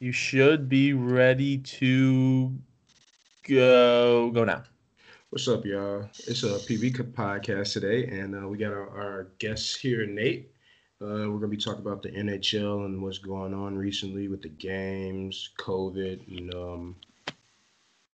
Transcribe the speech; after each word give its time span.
You 0.00 0.12
should 0.12 0.68
be 0.68 0.92
ready 0.92 1.58
to 1.58 2.52
go 3.48 4.30
go 4.30 4.44
now. 4.44 4.62
What's 5.30 5.48
up, 5.48 5.64
y'all? 5.64 6.08
It's 6.28 6.44
a 6.44 6.50
PV 6.50 7.12
podcast 7.14 7.72
today, 7.72 8.06
and 8.06 8.36
uh, 8.36 8.46
we 8.46 8.58
got 8.58 8.70
our, 8.70 8.88
our 8.90 9.28
guest 9.40 9.78
here, 9.78 10.06
Nate. 10.06 10.52
Uh, 11.02 11.26
we're 11.26 11.40
gonna 11.40 11.48
be 11.48 11.56
talking 11.56 11.80
about 11.80 12.04
the 12.04 12.10
NHL 12.10 12.84
and 12.84 13.02
what's 13.02 13.18
going 13.18 13.52
on 13.52 13.76
recently 13.76 14.28
with 14.28 14.40
the 14.40 14.50
games, 14.50 15.50
COVID, 15.58 16.28
and 16.28 16.54
um, 16.54 16.96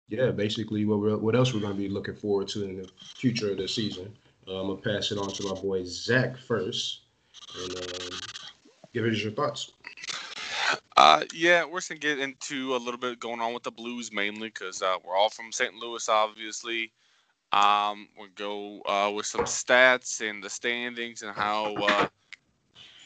yeah, 0.09 0.31
basically 0.31 0.87
what 0.87 1.21
what 1.21 1.37
else 1.37 1.53
we're 1.53 1.61
gonna 1.61 1.75
be 1.75 1.91
looking 1.91 2.17
forward 2.17 2.49
to 2.49 2.65
in 2.65 2.79
the 2.79 2.89
future 3.15 3.51
of 3.51 3.59
the 3.59 3.69
season. 3.69 4.11
Uh, 4.49 4.59
I'm 4.59 4.69
gonna 4.69 4.81
pass 4.81 5.13
it 5.13 5.19
on 5.19 5.29
to 5.29 5.49
my 5.49 5.61
boy 5.61 5.85
Zach 5.85 6.39
first, 6.39 7.03
and 7.61 7.77
um, 7.77 8.19
give 8.95 9.05
us 9.05 9.23
your 9.23 9.33
thoughts. 9.33 9.71
Uh, 11.15 11.25
yeah, 11.33 11.65
we're 11.65 11.81
gonna 11.89 12.01
get 12.01 12.19
into 12.19 12.75
a 12.75 12.77
little 12.77 12.99
bit 12.99 13.21
going 13.21 13.41
on 13.41 13.55
with 13.55 13.63
the 13.63 13.71
Blues 13.71 14.11
mainly 14.11 14.49
because 14.49 14.83
uh, 14.83 14.97
we're 15.05 15.15
all 15.15 15.31
from 15.31 15.53
St. 15.53 15.73
Louis, 15.75 16.09
obviously. 16.09 16.91
Um, 17.53 18.09
we'll 18.19 18.31
go 18.35 18.81
uh, 18.81 19.13
with 19.15 19.25
some 19.25 19.43
stats 19.43 20.29
and 20.29 20.43
the 20.43 20.51
standings 20.51 21.23
and 21.23 21.31
how 21.31 21.77
uh, 21.77 22.09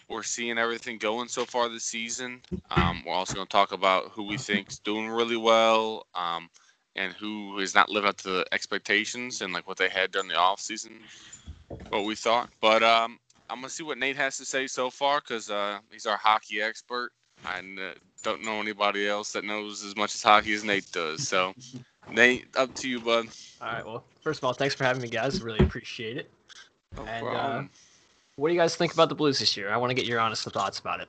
we're 0.08 0.22
seeing 0.22 0.56
everything 0.56 0.96
going 0.96 1.28
so 1.28 1.44
far 1.44 1.68
this 1.68 1.84
season. 1.84 2.40
Um, 2.70 3.02
we're 3.06 3.12
also 3.12 3.34
going 3.34 3.46
to 3.46 3.52
talk 3.52 3.72
about 3.72 4.10
who 4.12 4.22
we 4.22 4.38
think's 4.38 4.78
doing 4.78 5.10
really 5.10 5.36
well 5.36 6.06
um, 6.14 6.48
and 6.96 7.12
who 7.12 7.58
is 7.58 7.74
not 7.74 7.90
living 7.90 8.08
up 8.08 8.16
to 8.22 8.30
the 8.30 8.46
expectations 8.52 9.42
and 9.42 9.52
like 9.52 9.68
what 9.68 9.76
they 9.76 9.90
had 9.90 10.12
during 10.12 10.28
the 10.28 10.34
off 10.34 10.60
season, 10.62 10.92
what 11.90 12.06
we 12.06 12.14
thought. 12.14 12.48
But 12.62 12.82
um, 12.82 13.18
I'm 13.50 13.58
gonna 13.58 13.68
see 13.68 13.84
what 13.84 13.98
Nate 13.98 14.16
has 14.16 14.38
to 14.38 14.46
say 14.46 14.66
so 14.66 14.88
far 14.88 15.20
because 15.20 15.50
uh, 15.50 15.80
he's 15.92 16.06
our 16.06 16.16
hockey 16.16 16.62
expert. 16.62 17.10
I 17.44 17.58
uh, 17.58 17.92
don't 18.22 18.42
know 18.44 18.60
anybody 18.60 19.06
else 19.08 19.32
that 19.32 19.44
knows 19.44 19.84
as 19.84 19.96
much 19.96 20.14
as 20.14 20.22
hockey 20.22 20.54
as 20.54 20.64
Nate 20.64 20.90
does. 20.92 21.22
So, 21.22 21.54
Nate, 22.08 22.46
up 22.56 22.74
to 22.76 22.88
you, 22.88 23.00
bud. 23.00 23.26
All 23.60 23.68
right. 23.68 23.84
Well, 23.84 24.04
first 24.22 24.40
of 24.40 24.44
all, 24.44 24.52
thanks 24.52 24.74
for 24.74 24.84
having 24.84 25.02
me, 25.02 25.08
guys. 25.08 25.40
Really 25.42 25.60
appreciate 25.60 26.16
it. 26.16 26.30
No 26.96 27.04
And, 27.06 27.26
uh. 27.26 27.62
What 28.36 28.48
do 28.48 28.54
you 28.54 28.60
guys 28.60 28.76
think 28.76 28.92
about 28.92 29.08
the 29.08 29.14
Blues 29.14 29.38
this 29.38 29.56
year? 29.56 29.70
I 29.70 29.76
want 29.76 29.90
to 29.90 29.94
get 29.94 30.06
your 30.06 30.20
honest 30.20 30.44
thoughts 30.44 30.78
about 30.78 31.00
it. 31.00 31.08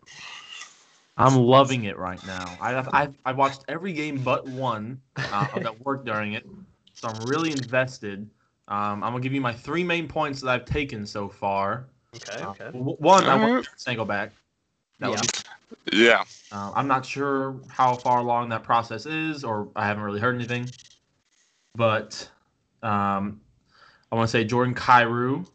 I'm 1.17 1.36
loving 1.36 1.84
it 1.84 1.97
right 1.97 2.23
now. 2.23 2.58
I 2.59 2.72
have 2.72 2.89
I've, 2.94 3.14
I've 3.25 3.38
watched 3.38 3.64
every 3.67 3.94
game 3.94 4.23
but 4.23 4.47
one. 4.47 5.02
Uh, 5.31 5.47
I've 5.53 5.64
got 5.64 5.80
work 5.86 6.06
during 6.06 6.34
it, 6.34 6.45
so 6.94 7.08
I'm 7.08 7.22
really 7.22 7.52
invested. 7.52 8.30
Um, 8.67 9.03
I'm 9.03 9.12
gonna 9.12 9.19
give 9.22 9.34
you 9.34 9.41
my 9.41 9.53
three 9.53 9.84
main 9.84 10.08
points 10.08 10.41
that 10.41 10.50
I've 10.50 10.66
taken 10.66 11.06
so 11.06 11.28
far. 11.30 11.88
Okay. 12.16 12.31
Uh, 12.41 12.50
Okay. 12.52 12.66
w- 12.73 12.97
one, 12.97 13.28
I 13.30 13.36
want 13.36 13.66
to 13.86 13.95
go 13.95 14.06
back. 14.06 14.34
That 15.00 15.09
would 15.12 15.22
be 15.22 15.28
yeah. 15.92 16.23
Uh, 16.52 16.72
I'm 16.75 16.88
not 16.88 17.06
sure 17.06 17.59
how 17.67 17.95
far 17.95 18.20
along 18.20 18.50
that 18.50 18.64
process 18.64 19.06
is, 19.06 19.44
or 19.44 19.70
I 19.75 19.86
haven't 19.86 20.03
really 20.03 20.20
heard 20.20 20.36
anything. 20.36 20.73
But 21.75 22.30
um, 22.81 23.42
I 24.12 24.16
want 24.16 24.28
to 24.28 24.31
say 24.31 24.44
Jordan 24.44 24.73
Kyrou 24.75 25.45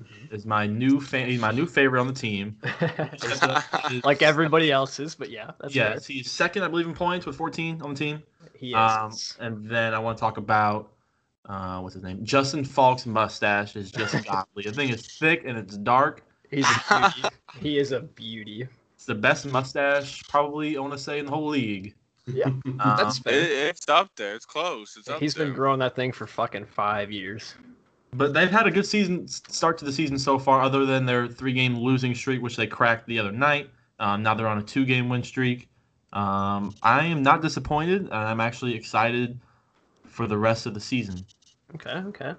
Mhm. 0.00 0.32
is 0.32 0.46
my 0.46 0.66
new 0.66 1.00
fan. 1.00 1.28
He's 1.28 1.40
my 1.40 1.50
new 1.50 1.66
favorite 1.66 2.00
on 2.00 2.06
the 2.06 2.14
team. 2.14 2.56
like 4.04 4.22
everybody 4.22 4.72
else's, 4.72 5.14
but 5.14 5.30
yeah, 5.30 5.50
that's 5.60 5.74
yes, 5.74 6.06
he's 6.06 6.30
second, 6.30 6.62
I 6.62 6.68
believe, 6.68 6.86
in 6.86 6.94
points 6.94 7.26
with 7.26 7.36
14 7.36 7.82
on 7.82 7.92
the 7.92 7.98
team. 7.98 8.22
fair. 8.38 8.48
He 8.54 8.70
is. 8.70 9.36
Um, 9.38 9.46
and 9.46 9.68
then 9.68 9.92
I 9.92 9.98
want 9.98 10.16
to 10.16 10.20
talk 10.20 10.38
about 10.38 10.92
uh, 11.46 11.80
what's 11.80 11.94
his 11.94 12.02
name? 12.02 12.24
Justin 12.24 12.64
Faulk's 12.64 13.06
mustache 13.06 13.76
is 13.76 13.90
just 13.90 14.24
godly. 14.24 14.62
The 14.64 14.72
thing 14.72 14.88
is 14.90 15.02
thick 15.18 15.42
and 15.44 15.58
it's 15.58 15.76
dark. 15.76 16.22
He's 16.50 16.64
a 16.64 16.94
beauty. 16.94 17.28
he 17.60 17.78
is 17.78 17.92
a 17.92 18.00
beauty. 18.00 18.68
It's 19.00 19.06
the 19.06 19.14
best 19.14 19.46
mustache, 19.46 20.22
probably, 20.28 20.76
I 20.76 20.80
want 20.82 20.92
to 20.92 20.98
say, 20.98 21.18
in 21.20 21.24
the 21.24 21.30
whole 21.30 21.48
league. 21.48 21.94
Yeah, 22.26 22.48
Um, 22.66 22.76
that's 22.78 23.18
It, 23.20 23.32
it's 23.50 23.88
up 23.88 24.10
there. 24.14 24.34
It's 24.34 24.44
close. 24.44 24.94
It's 24.98 25.08
up 25.08 25.20
He's 25.20 25.32
there. 25.32 25.46
been 25.46 25.54
growing 25.54 25.78
that 25.78 25.96
thing 25.96 26.12
for 26.12 26.26
fucking 26.26 26.66
five 26.66 27.10
years. 27.10 27.54
But 28.12 28.34
they've 28.34 28.50
had 28.50 28.66
a 28.66 28.70
good 28.70 28.84
season 28.84 29.26
start 29.26 29.78
to 29.78 29.86
the 29.86 29.92
season 29.92 30.18
so 30.18 30.38
far, 30.38 30.60
other 30.60 30.84
than 30.84 31.06
their 31.06 31.28
three-game 31.28 31.78
losing 31.78 32.14
streak, 32.14 32.42
which 32.42 32.56
they 32.56 32.66
cracked 32.66 33.06
the 33.06 33.18
other 33.18 33.32
night. 33.32 33.70
Um, 34.00 34.22
now 34.22 34.34
they're 34.34 34.46
on 34.46 34.58
a 34.58 34.62
two-game 34.62 35.08
win 35.08 35.22
streak. 35.22 35.70
Um, 36.12 36.74
I 36.82 37.06
am 37.06 37.22
not 37.22 37.40
disappointed, 37.40 38.02
and 38.02 38.12
I'm 38.12 38.40
actually 38.42 38.74
excited 38.74 39.40
for 40.04 40.26
the 40.26 40.36
rest 40.36 40.66
of 40.66 40.74
the 40.74 40.80
season. 40.80 41.24
Okay. 41.74 41.90
Okay. 41.90 42.34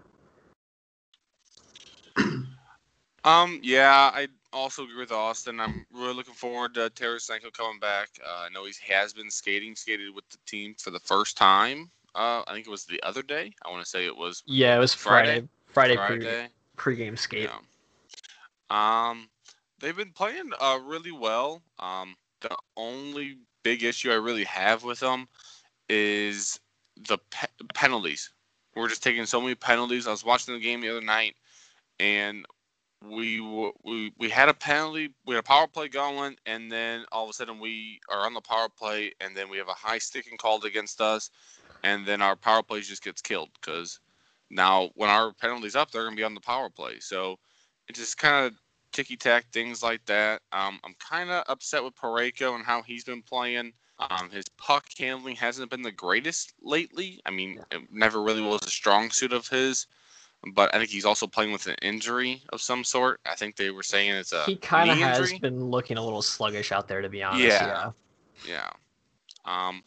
Um, 3.23 3.59
yeah, 3.61 4.09
I 4.13 4.27
also 4.53 4.83
agree 4.83 4.99
with 4.99 5.11
Austin. 5.11 5.59
I'm 5.59 5.85
really 5.93 6.13
looking 6.13 6.33
forward 6.33 6.73
to 6.75 6.89
Tarasenko 6.89 7.53
coming 7.53 7.79
back. 7.79 8.09
Uh, 8.25 8.45
I 8.45 8.49
know 8.49 8.65
he 8.65 8.73
has 8.93 9.13
been 9.13 9.29
skating, 9.29 9.75
skated 9.75 10.13
with 10.13 10.27
the 10.29 10.37
team 10.45 10.75
for 10.77 10.91
the 10.91 10.99
first 10.99 11.37
time. 11.37 11.91
Uh, 12.15 12.43
I 12.47 12.53
think 12.53 12.67
it 12.67 12.71
was 12.71 12.85
the 12.85 13.01
other 13.03 13.21
day. 13.21 13.53
I 13.65 13.69
want 13.71 13.83
to 13.83 13.89
say 13.89 14.05
it 14.05 14.15
was 14.15 14.43
Yeah, 14.45 14.75
it 14.75 14.79
was 14.79 14.93
Friday? 14.93 15.47
Friday. 15.69 15.95
Friday, 15.95 16.49
pre 16.75 16.95
pre 16.95 16.95
game 16.95 17.17
skate. 17.17 17.49
Yeah. 17.49 17.57
Um, 18.69 19.29
they've 19.79 19.95
been 19.95 20.11
playing 20.11 20.51
uh 20.59 20.79
really 20.83 21.11
well. 21.11 21.61
Um, 21.79 22.15
the 22.41 22.55
only 22.75 23.37
big 23.63 23.83
issue 23.83 24.11
I 24.11 24.15
really 24.15 24.43
have 24.45 24.83
with 24.83 24.99
them 24.99 25.27
is 25.89 26.59
the 27.07 27.17
pe- 27.29 27.47
penalties. 27.73 28.31
We're 28.75 28.89
just 28.89 29.03
taking 29.03 29.25
so 29.25 29.41
many 29.41 29.55
penalties. 29.55 30.07
I 30.07 30.11
was 30.11 30.23
watching 30.25 30.53
the 30.53 30.59
game 30.59 30.81
the 30.81 30.89
other 30.89 31.01
night, 31.01 31.35
and 31.99 32.45
we 33.03 33.39
we 33.83 34.13
we 34.17 34.29
had 34.29 34.49
a 34.49 34.53
penalty. 34.53 35.09
We 35.25 35.35
had 35.35 35.39
a 35.39 35.47
power 35.47 35.67
play 35.67 35.87
going, 35.87 36.35
and 36.45 36.71
then 36.71 37.05
all 37.11 37.23
of 37.23 37.29
a 37.29 37.33
sudden 37.33 37.59
we 37.59 37.99
are 38.09 38.25
on 38.25 38.33
the 38.33 38.41
power 38.41 38.69
play, 38.69 39.13
and 39.19 39.35
then 39.35 39.49
we 39.49 39.57
have 39.57 39.69
a 39.69 39.73
high 39.73 39.97
sticking 39.97 40.37
called 40.37 40.65
against 40.65 41.01
us, 41.01 41.31
and 41.83 42.05
then 42.05 42.21
our 42.21 42.35
power 42.35 42.63
play 42.63 42.81
just 42.81 43.03
gets 43.03 43.21
killed 43.21 43.49
because 43.59 43.99
now 44.49 44.89
when 44.95 45.09
our 45.09 45.33
penalties 45.33 45.75
up, 45.75 45.91
they're 45.91 46.03
gonna 46.03 46.15
be 46.15 46.23
on 46.23 46.35
the 46.35 46.41
power 46.41 46.69
play. 46.69 46.99
So 46.99 47.37
it's 47.87 47.99
just 47.99 48.17
kind 48.17 48.45
of 48.45 48.53
ticky 48.91 49.17
tack 49.17 49.45
things 49.51 49.81
like 49.81 50.05
that. 50.05 50.41
Um, 50.51 50.79
I'm 50.83 50.95
kind 50.99 51.31
of 51.31 51.43
upset 51.47 51.83
with 51.83 51.95
Parayko 51.95 52.55
and 52.55 52.65
how 52.65 52.81
he's 52.81 53.03
been 53.03 53.23
playing. 53.23 53.73
Um, 53.99 54.29
his 54.31 54.45
puck 54.57 54.85
handling 54.97 55.35
hasn't 55.35 55.69
been 55.69 55.83
the 55.83 55.91
greatest 55.91 56.53
lately. 56.61 57.19
I 57.25 57.31
mean, 57.31 57.59
it 57.71 57.81
never 57.91 58.21
really 58.21 58.41
was 58.41 58.61
a 58.65 58.69
strong 58.69 59.11
suit 59.11 59.33
of 59.33 59.47
his. 59.47 59.87
But 60.53 60.73
I 60.73 60.79
think 60.79 60.89
he's 60.89 61.05
also 61.05 61.27
playing 61.27 61.51
with 61.51 61.67
an 61.67 61.75
injury 61.83 62.41
of 62.49 62.61
some 62.61 62.83
sort. 62.83 63.19
I 63.25 63.35
think 63.35 63.55
they 63.55 63.69
were 63.69 63.83
saying 63.83 64.11
it's 64.11 64.33
a 64.33 64.43
he 64.45 64.55
kind 64.55 64.89
of 64.89 64.97
has 64.97 65.19
injury. 65.19 65.39
been 65.39 65.65
looking 65.65 65.97
a 65.97 66.03
little 66.03 66.23
sluggish 66.23 66.71
out 66.71 66.87
there, 66.87 67.01
to 67.01 67.09
be 67.09 67.21
honest. 67.21 67.43
Yeah. 67.43 67.91
Yeah. 68.47 68.69
Um, 69.45 69.83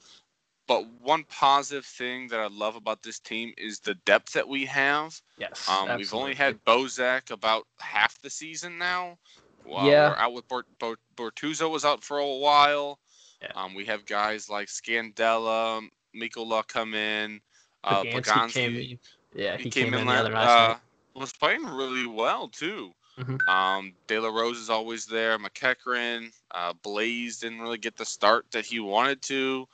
but 0.66 0.86
one 1.02 1.24
positive 1.24 1.84
thing 1.84 2.28
that 2.28 2.38
I 2.40 2.46
love 2.46 2.76
about 2.76 3.02
this 3.02 3.18
team 3.18 3.52
is 3.58 3.80
the 3.80 3.94
depth 4.06 4.32
that 4.32 4.48
we 4.48 4.64
have. 4.66 5.20
Yes. 5.38 5.68
Um, 5.68 5.98
we've 5.98 6.14
only 6.14 6.34
had 6.34 6.64
Bozak 6.64 7.30
about 7.32 7.66
half 7.80 8.20
the 8.22 8.30
season 8.30 8.78
now. 8.78 9.18
Well, 9.66 9.86
Yeah. 9.86 10.10
We're 10.10 10.16
out 10.16 10.32
with 10.34 10.48
Bort- 10.48 10.78
Bort- 10.78 11.00
Bortuzzo 11.16 11.68
was 11.70 11.84
out 11.84 12.02
for 12.04 12.18
a 12.18 12.26
while. 12.36 13.00
Yeah. 13.42 13.50
Um, 13.56 13.74
we 13.74 13.84
have 13.86 14.06
guys 14.06 14.48
like 14.48 14.68
Scandella, 14.68 15.82
Mikkola 16.16 16.66
come 16.66 16.94
in. 16.94 17.40
Uh, 17.82 18.02
Poganski 18.04 18.98
yeah, 19.34 19.56
he, 19.56 19.64
he 19.64 19.70
came, 19.70 19.94
in 19.94 20.06
the 20.06 20.12
other 20.12 20.30
night. 20.30 20.46
uh, 20.46 20.76
was 21.14 21.32
playing 21.32 21.64
really 21.64 22.06
well 22.06 22.48
too. 22.48 22.92
Mhm. 23.18 23.48
Um, 23.48 23.94
De 24.06 24.18
La 24.18 24.28
Rose 24.28 24.58
is 24.58 24.70
always 24.70 25.06
there. 25.06 25.38
MacEachern, 25.38 26.32
uh, 26.50 26.72
Blais 26.74 27.40
didn't 27.40 27.60
really 27.60 27.78
get 27.78 27.96
the 27.96 28.04
start 28.04 28.46
that 28.50 28.64
he 28.64 28.80
wanted 28.80 29.22
to, 29.22 29.68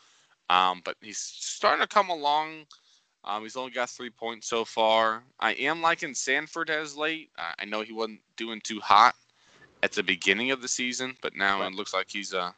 um, 0.50 0.82
but 0.84 0.96
he's 1.00 1.18
starting 1.18 1.80
to 1.80 1.86
come 1.86 2.10
along. 2.10 2.66
Um, 3.24 3.42
he's 3.42 3.56
only 3.56 3.70
got 3.70 3.90
three 3.90 4.10
points 4.10 4.48
so 4.48 4.64
far. 4.64 5.22
I 5.38 5.52
am 5.54 5.82
liking 5.82 6.14
Sanford 6.14 6.70
as 6.70 6.96
late. 6.96 7.30
Uh, 7.38 7.52
I 7.58 7.64
know 7.64 7.82
he 7.82 7.92
wasn't 7.92 8.20
doing 8.36 8.60
too 8.62 8.80
hot 8.80 9.14
at 9.82 9.92
the 9.92 10.02
beginning 10.02 10.50
of 10.50 10.60
the 10.60 10.68
season, 10.68 11.16
but 11.22 11.36
now 11.36 11.62
it 11.62 11.74
looks 11.74 11.94
like 11.94 12.10
he's 12.10 12.34
uh, 12.34 12.52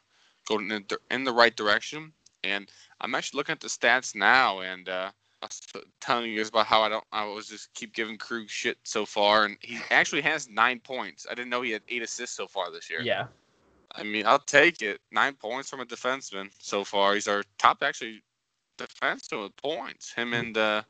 going 0.47 0.71
in 0.71 0.85
the, 0.87 0.97
in 1.11 1.23
the 1.23 1.33
right 1.33 1.55
direction. 1.55 2.13
And 2.43 2.69
I'm 2.99 3.15
actually 3.15 3.37
looking 3.37 3.53
at 3.53 3.61
the 3.61 3.67
stats 3.67 4.15
now, 4.15 4.59
and 4.61 4.89
uh, 4.89 5.11
I 5.43 5.47
was 5.47 5.61
telling 5.99 6.31
you 6.31 6.37
guys 6.37 6.47
about 6.47 6.65
how 6.67 6.81
I 6.83 6.89
don't. 6.89 7.03
I 7.11 7.25
was 7.25 7.47
just 7.49 7.73
keep 7.73 7.93
giving 7.93 8.17
Krug 8.17 8.49
shit 8.49 8.77
so 8.83 9.05
far, 9.05 9.43
and 9.43 9.57
he 9.59 9.77
actually 9.91 10.21
has 10.21 10.47
nine 10.49 10.79
points. 10.79 11.27
I 11.29 11.33
didn't 11.35 11.49
know 11.49 11.61
he 11.61 11.71
had 11.71 11.81
eight 11.89 12.01
assists 12.01 12.37
so 12.37 12.47
far 12.47 12.71
this 12.71 12.89
year. 12.89 13.01
yeah. 13.01 13.25
I 13.95 14.03
mean, 14.03 14.25
I'll 14.25 14.39
take 14.39 14.81
it. 14.81 15.01
Nine 15.11 15.33
points 15.35 15.69
from 15.69 15.81
a 15.81 15.85
defenseman 15.85 16.49
so 16.59 16.83
far. 16.85 17.13
He's 17.13 17.27
our 17.27 17.43
top 17.59 17.83
actually 17.83 18.23
defenseman 18.79 19.43
with 19.43 19.55
points. 19.57 20.11
Him 20.13 20.33
and 20.33 20.57
uh, 20.57 20.81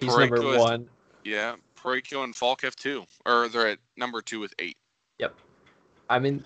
He's 0.00 0.10
Parayko 0.10 0.30
number 0.30 0.54
is- 0.54 0.58
one. 0.58 0.88
yeah, 1.22 1.54
Parayko 1.80 2.24
and 2.24 2.34
Faulk 2.34 2.62
have 2.62 2.74
two, 2.76 3.04
or 3.24 3.48
they're 3.48 3.68
at 3.68 3.78
number 3.96 4.20
two 4.20 4.40
with 4.40 4.52
eight. 4.58 4.76
Yep. 5.20 5.34
I 6.10 6.18
mean, 6.18 6.44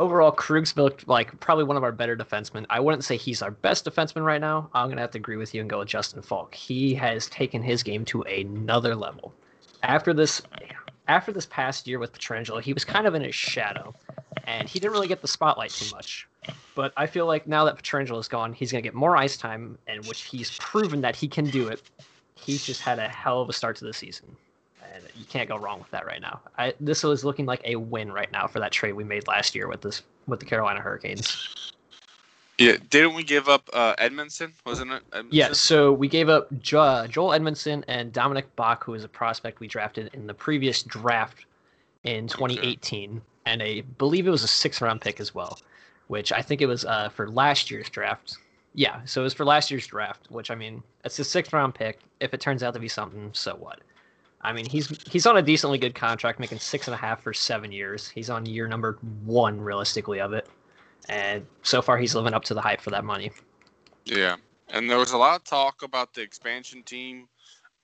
overall, 0.00 0.32
Krug's 0.32 0.76
looked 0.76 1.06
like 1.06 1.38
probably 1.38 1.64
one 1.64 1.76
of 1.76 1.84
our 1.84 1.92
better 1.92 2.16
defensemen. 2.16 2.64
I 2.70 2.80
wouldn't 2.80 3.04
say 3.04 3.16
he's 3.16 3.42
our 3.42 3.50
best 3.50 3.84
defenseman 3.84 4.24
right 4.24 4.40
now. 4.40 4.68
I'm 4.72 4.88
gonna 4.88 5.02
have 5.02 5.12
to 5.12 5.18
agree 5.18 5.36
with 5.36 5.54
you 5.54 5.60
and 5.60 5.70
go 5.70 5.78
with 5.78 5.88
Justin 5.88 6.22
Faulk. 6.22 6.54
He 6.54 6.94
has 6.94 7.28
taken 7.28 7.62
his 7.62 7.82
game 7.84 8.04
to 8.06 8.22
another 8.22 8.96
level. 8.96 9.32
After 9.82 10.12
this, 10.12 10.42
after 11.06 11.32
this 11.32 11.46
past 11.46 11.86
year 11.86 11.98
with 11.98 12.12
Pietrangelo, 12.12 12.60
he 12.60 12.72
was 12.72 12.84
kind 12.84 13.06
of 13.06 13.14
in 13.14 13.22
his 13.22 13.34
shadow, 13.34 13.94
and 14.44 14.68
he 14.68 14.80
didn't 14.80 14.92
really 14.92 15.08
get 15.08 15.20
the 15.20 15.28
spotlight 15.28 15.70
too 15.70 15.94
much. 15.94 16.26
But 16.74 16.92
I 16.96 17.06
feel 17.06 17.26
like 17.26 17.46
now 17.46 17.64
that 17.66 17.76
Pietrangelo 17.76 18.18
is 18.18 18.28
gone, 18.28 18.54
he's 18.54 18.70
to 18.70 18.80
get 18.80 18.94
more 18.94 19.16
ice 19.16 19.36
time, 19.36 19.78
and 19.86 20.04
which 20.06 20.22
he's 20.22 20.56
proven 20.58 21.02
that 21.02 21.14
he 21.14 21.28
can 21.28 21.44
do 21.44 21.68
it. 21.68 21.82
He's 22.34 22.64
just 22.64 22.80
had 22.80 22.98
a 22.98 23.08
hell 23.08 23.42
of 23.42 23.50
a 23.50 23.52
start 23.52 23.76
to 23.76 23.84
the 23.84 23.92
season, 23.92 24.34
and 24.92 25.02
you 25.16 25.24
can't 25.24 25.48
go 25.48 25.56
wrong 25.56 25.78
with 25.78 25.90
that 25.90 26.06
right 26.06 26.20
now. 26.20 26.40
I, 26.58 26.74
this 26.80 27.02
was 27.02 27.24
looking 27.24 27.46
like 27.46 27.60
a 27.64 27.76
win 27.76 28.12
right 28.12 28.30
now 28.32 28.46
for 28.46 28.60
that 28.60 28.72
trade 28.72 28.92
we 28.92 29.04
made 29.04 29.26
last 29.26 29.54
year 29.54 29.68
with 29.68 29.82
this 29.82 30.02
with 30.26 30.40
the 30.40 30.46
Carolina 30.46 30.80
Hurricanes. 30.80 31.70
Yeah, 32.58 32.76
didn't 32.90 33.14
we 33.14 33.22
give 33.22 33.48
up 33.48 33.70
uh, 33.72 33.96
Edmundson? 33.96 34.52
Wasn't 34.66 34.92
it? 34.92 35.02
Edmundson? 35.12 35.28
Yeah, 35.30 35.52
so 35.52 35.92
we 35.92 36.08
gave 36.08 36.28
up 36.28 36.48
jo- 36.60 37.06
Joel 37.08 37.30
Edmundson 37.30 37.82
and 37.88 38.12
Dominik 38.12 38.44
Bokk, 38.58 38.84
who 38.84 38.92
is 38.92 39.02
a 39.02 39.08
prospect 39.08 39.60
we 39.60 39.66
drafted 39.66 40.10
in 40.12 40.26
the 40.26 40.34
previous 40.34 40.82
draft 40.82 41.46
in 42.04 42.28
2018, 42.28 43.22
and 43.46 43.62
I 43.62 43.82
believe 43.96 44.26
it 44.26 44.30
was 44.30 44.44
a 44.44 44.48
sixth 44.48 44.82
round 44.82 45.00
pick 45.00 45.20
as 45.20 45.34
well, 45.34 45.58
which 46.08 46.32
I 46.32 46.42
think 46.42 46.60
it 46.60 46.66
was 46.66 46.84
uh, 46.84 47.08
for 47.08 47.30
last 47.30 47.70
year's 47.70 47.88
draft. 47.88 48.36
Yeah, 48.74 49.00
so 49.06 49.22
it 49.22 49.24
was 49.24 49.34
for 49.34 49.46
last 49.46 49.70
year's 49.70 49.86
draft, 49.86 50.30
which 50.30 50.50
I 50.50 50.54
mean, 50.54 50.82
it's 51.02 51.18
a 51.18 51.24
sixth 51.24 51.54
round 51.54 51.74
pick. 51.74 52.00
If 52.20 52.34
it 52.34 52.42
turns 52.42 52.62
out 52.62 52.74
to 52.74 52.80
be 52.80 52.88
something, 52.88 53.30
so 53.32 53.54
what? 53.56 53.80
I 54.42 54.52
mean, 54.52 54.66
he's 54.66 54.88
he's 55.10 55.26
on 55.26 55.36
a 55.36 55.42
decently 55.42 55.78
good 55.78 55.94
contract, 55.94 56.40
making 56.40 56.58
six 56.60 56.88
and 56.88 56.94
a 56.94 56.98
half 56.98 57.22
for 57.22 57.32
seven 57.34 57.70
years. 57.72 58.08
He's 58.08 58.30
on 58.30 58.46
year 58.46 58.66
number 58.68 58.98
one, 59.24 59.60
realistically, 59.60 60.20
of 60.20 60.32
it, 60.32 60.48
and 61.08 61.44
so 61.62 61.82
far 61.82 61.98
he's 61.98 62.14
living 62.14 62.32
up 62.32 62.44
to 62.44 62.54
the 62.54 62.60
hype 62.60 62.80
for 62.80 62.90
that 62.90 63.04
money. 63.04 63.32
Yeah, 64.06 64.36
and 64.70 64.88
there 64.90 64.98
was 64.98 65.12
a 65.12 65.18
lot 65.18 65.36
of 65.36 65.44
talk 65.44 65.82
about 65.82 66.14
the 66.14 66.22
expansion 66.22 66.82
team, 66.84 67.28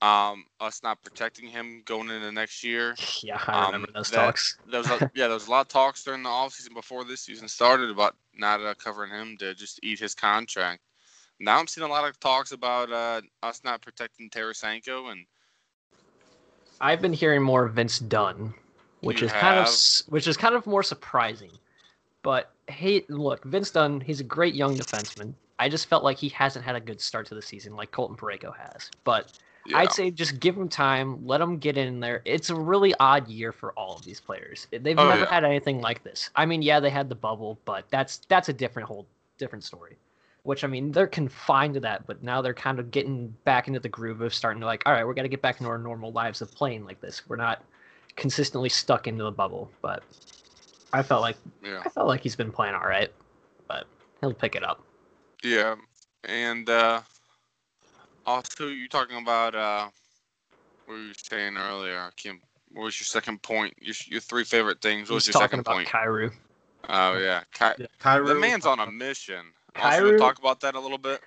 um, 0.01 0.47
us 0.61 0.83
not 0.83 1.03
protecting 1.03 1.47
him 1.47 1.83
going 1.85 2.09
into 2.11 2.33
next 2.33 2.65
year. 2.65 2.95
Yeah, 3.23 3.39
I 3.47 3.61
Um, 3.61 3.67
remember 3.67 3.93
those 3.93 4.11
that- 4.11 4.17
talks. 4.25 4.57
There 4.71 4.81
was 4.81 4.91
a, 4.91 5.11
yeah, 5.15 5.27
there 5.27 5.35
was 5.35 5.49
a 5.49 5.51
lot 5.51 5.63
of 5.63 5.69
talks 5.69 6.05
during 6.05 6.23
the 6.23 6.31
offseason 6.31 6.73
before 6.75 7.05
this 7.05 7.21
season 7.21 7.49
started 7.49 7.91
about 7.91 8.17
not 8.35 8.61
uh, 8.63 8.73
covering 8.75 9.11
him 9.11 9.37
to 9.39 9.55
just 9.55 9.79
eat 9.83 9.99
his 9.99 10.15
contract. 10.15 10.81
Now 11.39 11.59
I'm 11.59 11.67
seeing 11.67 11.87
a 11.87 11.91
lot 11.91 12.09
of 12.09 12.19
talks 12.19 12.53
about 12.53 12.91
uh, 12.91 13.21
us 13.43 13.61
not 13.63 13.83
protecting 13.83 14.31
Tarasenko, 14.31 15.13
and 15.13 15.27
I've 16.81 17.01
been 17.01 17.13
hearing 17.13 17.43
more 17.43 17.65
of 17.65 17.75
Vince 17.75 17.99
Dunn, 17.99 18.55
which 19.01 19.21
You 19.21 19.27
is 19.27 19.33
kind 19.33 19.59
of 19.59 19.69
which 20.09 20.27
is 20.27 20.37
kind 20.37 20.55
of 20.55 20.67
more 20.67 20.83
surprising. 20.83 21.51
But 22.23 22.51
hey, 22.69 23.05
look, 23.09 23.45
Vince 23.45 23.71
Dunn, 23.71 24.01
he's 24.01 24.21
a 24.21 24.25
great 24.25 24.55
young 24.55 24.77
defenseman. 24.77 25.35
I 25.59 25.69
just 25.69 25.87
felt 25.87 26.05
like 26.05 26.19
he 26.19 26.29
hasn't 26.31 26.65
had 26.65 26.77
a 26.77 26.81
good 26.81 27.01
start 27.01 27.27
to 27.29 27.35
the 27.35 27.43
season 27.43 27.77
like 27.77 27.91
Colton 27.91 28.17
Parayko 28.17 28.55
has. 28.57 28.91
But 29.05 29.33
yeah, 29.65 29.79
I'd 29.79 29.93
say 29.93 30.11
just 30.11 30.39
give 30.39 30.57
him 30.57 30.69
time, 30.69 31.27
let 31.27 31.41
him 31.41 31.59
get 31.59 31.79
in 31.79 32.01
there. 32.01 32.23
It's 32.25 32.51
a 32.51 32.55
really 32.55 32.95
odd 33.01 33.27
year 33.29 33.53
for 33.53 33.73
all 33.73 33.97
of 33.97 34.05
these 34.05 34.21
players. 34.21 34.67
They've 34.71 34.99
Oh, 34.99 35.09
never 35.09 35.21
yeah. 35.21 35.31
had 35.31 35.45
anything 35.45 35.81
like 35.81 36.05
this. 36.05 36.31
I 36.37 36.47
mean, 36.47 36.63
yeah, 36.63 36.79
they 36.81 36.91
had 36.91 37.09
the 37.09 37.15
bubble, 37.15 37.59
but 37.65 37.85
that's 37.91 38.19
that's 38.29 38.49
a 38.49 38.53
different 38.53 38.87
whole 38.89 39.07
different 39.39 39.65
story. 39.65 39.97
Which 40.47 40.63
I 40.63 40.69
mean, 40.69 40.93
they're 40.93 41.09
confined 41.09 41.75
to 41.75 41.81
that, 41.81 42.07
but 42.07 42.23
now 42.23 42.41
they're 42.41 42.55
kind 42.55 42.79
of 42.79 42.93
getting 42.93 43.35
back 43.45 43.67
into 43.67 43.81
the 43.81 43.89
groove 43.89 44.21
of 44.21 44.33
starting 44.33 44.61
to 44.61 44.67
like, 44.67 44.85
all 44.87 44.93
right, 44.93 45.05
we're 45.05 45.13
gonna 45.15 45.27
get 45.27 45.43
back 45.43 45.59
into 45.61 45.69
our 45.69 45.77
normal 45.77 46.13
lives 46.13 46.41
of 46.41 46.55
playing 46.55 46.85
like 46.85 47.01
this. 47.01 47.29
We're 47.29 47.35
not 47.35 47.65
consistently 48.15 48.69
stuck 48.69 49.09
into 49.09 49.25
the 49.25 49.33
bubble. 49.33 49.69
But 49.83 50.05
I 50.93 51.03
felt 51.03 51.21
like 51.23 51.37
yeah, 51.65 51.83
I 51.85 51.89
felt 51.89 52.07
like 52.07 52.21
he's 52.21 52.37
been 52.37 52.53
playing 52.53 52.75
all 52.77 52.87
right, 52.87 53.13
but 53.67 53.87
he'll 54.21 54.33
pick 54.35 54.55
it 54.55 54.63
up. 54.63 54.85
yeah, 55.43 55.75
and 56.23 56.71
uh, 56.71 57.01
also 58.25 58.69
you're 58.69 58.87
talking 58.87 59.19
about 59.19 59.57
uh, 59.57 59.89
what 60.85 60.95
were 60.95 61.01
you 61.01 61.13
saying 61.17 61.57
earlier? 61.57 62.13
Kim? 62.17 62.41
What 62.73 62.85
was 62.85 63.01
your 63.01 63.07
second 63.07 63.43
point? 63.43 63.75
Your 63.81 63.97
your 64.07 64.21
three 64.21 64.45
favorite 64.45 64.81
things. 64.81 65.11
What 65.11 65.17
was 65.17 65.27
He's 65.27 65.35
your 65.35 65.43
talking 65.43 65.59
second 65.59 65.61
about 65.61 65.75
point? 65.75 65.89
Kyrou. 65.89 66.33
Oh 66.89 67.19
yeah, 67.19 67.41
Ky- 67.53 67.83
Yeah, 67.83 67.87
Kyrou, 68.01 68.29
the 68.29 68.35
man's 68.37 68.65
on 68.65 68.79
a 68.79 68.89
mission. 68.89 69.47
Also, 69.83 70.13
Kyrou- 70.13 70.19
talk 70.19 70.39
about 70.39 70.61
that 70.61 70.75
a 70.75 70.81
little 70.81 70.99
bit. 70.99 71.21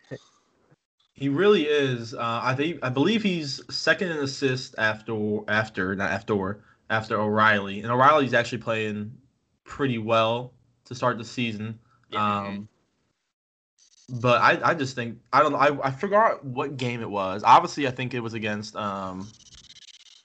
He 1.14 1.28
really 1.30 1.64
is. 1.64 2.14
Uh, 2.14 2.40
I 2.42 2.56
think 2.56 2.80
I 2.82 2.90
believe 2.90 3.22
he's 3.22 3.62
second 3.70 4.10
in 4.10 4.18
assist 4.20 4.76
after 4.78 5.40
after 5.50 5.96
not 5.96 6.12
after 6.12 6.64
after 6.90 7.20
O'Reilly, 7.20 7.82
and 7.82 7.92
O'Reilly's 7.92 8.34
actually 8.34 8.60
playing 8.60 9.12
pretty 9.66 9.98
well 9.98 10.54
to 10.86 10.96
start 10.96 11.18
the 11.18 11.26
season. 11.26 11.78
Yeah. 12.10 12.40
Um, 12.40 12.70
but 14.22 14.42
I, 14.42 14.72
I 14.72 14.74
just 14.74 14.96
think 14.96 15.20
I 15.34 15.42
don't 15.42 15.52
know. 15.52 15.58
I, 15.60 15.88
I 15.88 15.92
forgot 15.92 16.44
what 16.44 16.78
game 16.78 17.02
it 17.02 17.10
was. 17.10 17.44
Obviously, 17.44 17.88
I 17.88 17.92
think 17.92 18.14
it 18.14 18.22
was 18.22 18.34
against 18.34 18.76
um, 18.76 19.28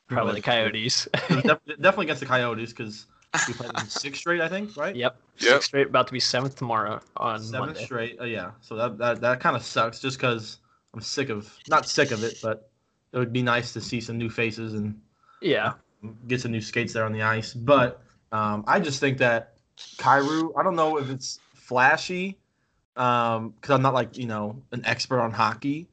Probably 0.08 0.36
the? 0.36 0.40
Coyotes. 0.42 1.08
It 1.12 1.30
was 1.30 1.42
def- 1.44 1.66
definitely 1.66 2.06
against 2.06 2.20
the 2.20 2.26
Coyotes 2.26 2.72
because 2.72 3.06
we 3.48 3.54
played 3.54 3.72
them 3.74 3.88
six 3.88 4.18
straight. 4.18 4.40
I 4.40 4.48
think 4.48 4.76
right. 4.76 4.94
Yep. 4.94 5.16
Yep. 5.38 5.52
Six 5.52 5.64
straight, 5.66 5.86
about 5.88 6.06
to 6.06 6.12
be 6.12 6.20
seventh 6.20 6.56
tomorrow 6.56 7.00
on 7.16 7.42
Seven 7.42 7.66
Monday. 7.70 7.84
straight. 7.84 8.20
Uh, 8.20 8.24
yeah. 8.24 8.52
So 8.60 8.76
that 8.76 8.98
that, 8.98 9.20
that 9.20 9.40
kind 9.40 9.56
of 9.56 9.62
sucks 9.64 10.00
just 10.00 10.18
because 10.18 10.58
I'm 10.92 11.00
sick 11.00 11.28
of 11.28 11.52
not 11.68 11.88
sick 11.88 12.10
of 12.12 12.22
it, 12.22 12.38
but 12.42 12.70
it 13.12 13.18
would 13.18 13.32
be 13.32 13.42
nice 13.42 13.72
to 13.72 13.80
see 13.80 14.00
some 14.00 14.18
new 14.18 14.30
faces 14.30 14.74
and 14.74 15.00
Yeah. 15.40 15.74
get 16.28 16.40
some 16.40 16.52
new 16.52 16.60
skates 16.60 16.92
there 16.92 17.04
on 17.04 17.12
the 17.12 17.22
ice. 17.22 17.54
But 17.54 18.02
um, 18.32 18.64
I 18.66 18.80
just 18.80 19.00
think 19.00 19.18
that 19.18 19.54
Kyrou, 19.98 20.50
I 20.56 20.62
don't 20.62 20.76
know 20.76 20.98
if 20.98 21.10
it's 21.10 21.40
flashy, 21.54 22.38
because 22.94 23.70
I'm 23.70 23.82
not 23.82 23.94
like 23.94 24.16
you 24.16 24.26
know 24.26 24.62
an 24.72 24.82
expert 24.84 25.20
on 25.20 25.32
hockey, 25.32 25.88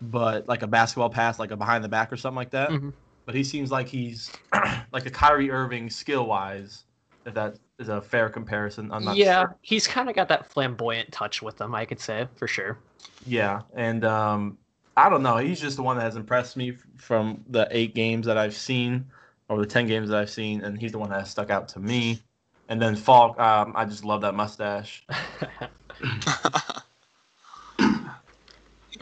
but 0.00 0.48
like 0.48 0.62
a 0.62 0.66
basketball 0.68 1.10
pass, 1.10 1.38
like 1.38 1.50
a 1.50 1.56
behind 1.56 1.82
the 1.82 1.88
back 1.88 2.12
or 2.12 2.16
something 2.16 2.36
like 2.36 2.50
that. 2.50 2.70
Mhm. 2.70 2.92
But 3.26 3.34
he 3.34 3.42
seems 3.42 3.70
like 3.72 3.88
he's 3.88 4.30
like 4.92 5.06
a 5.06 5.10
Kyrie 5.10 5.50
Irving 5.50 5.90
skill 5.90 6.26
wise, 6.26 6.84
if 7.26 7.34
that 7.34 7.58
is 7.78 7.88
a 7.88 8.00
fair 8.00 8.28
comparison. 8.28 8.90
I'm 8.92 9.04
not 9.04 9.16
yeah, 9.16 9.42
sure. 9.42 9.56
he's 9.62 9.86
kind 9.86 10.08
of 10.08 10.14
got 10.14 10.28
that 10.28 10.50
flamboyant 10.50 11.12
touch 11.12 11.42
with 11.42 11.60
him, 11.60 11.74
I 11.74 11.84
could 11.84 12.00
say 12.00 12.28
for 12.36 12.46
sure. 12.46 12.78
Yeah, 13.26 13.62
and 13.74 14.04
um, 14.04 14.58
I 14.96 15.08
don't 15.08 15.22
know. 15.22 15.38
He's 15.38 15.60
just 15.60 15.76
the 15.76 15.82
one 15.82 15.96
that 15.96 16.04
has 16.04 16.16
impressed 16.16 16.56
me 16.56 16.76
from 16.96 17.44
the 17.48 17.68
eight 17.70 17.94
games 17.94 18.26
that 18.26 18.38
I've 18.38 18.54
seen, 18.54 19.06
or 19.48 19.58
the 19.58 19.66
ten 19.66 19.86
games 19.86 20.08
that 20.10 20.18
I've 20.18 20.30
seen, 20.30 20.62
and 20.62 20.78
he's 20.78 20.92
the 20.92 20.98
one 20.98 21.10
that 21.10 21.20
has 21.20 21.30
stuck 21.30 21.50
out 21.50 21.68
to 21.68 21.80
me. 21.80 22.20
And 22.68 22.80
then 22.80 22.96
Faulk, 22.96 23.38
um, 23.38 23.72
I 23.76 23.84
just 23.84 24.04
love 24.04 24.22
that 24.22 24.34
mustache. 24.34 25.04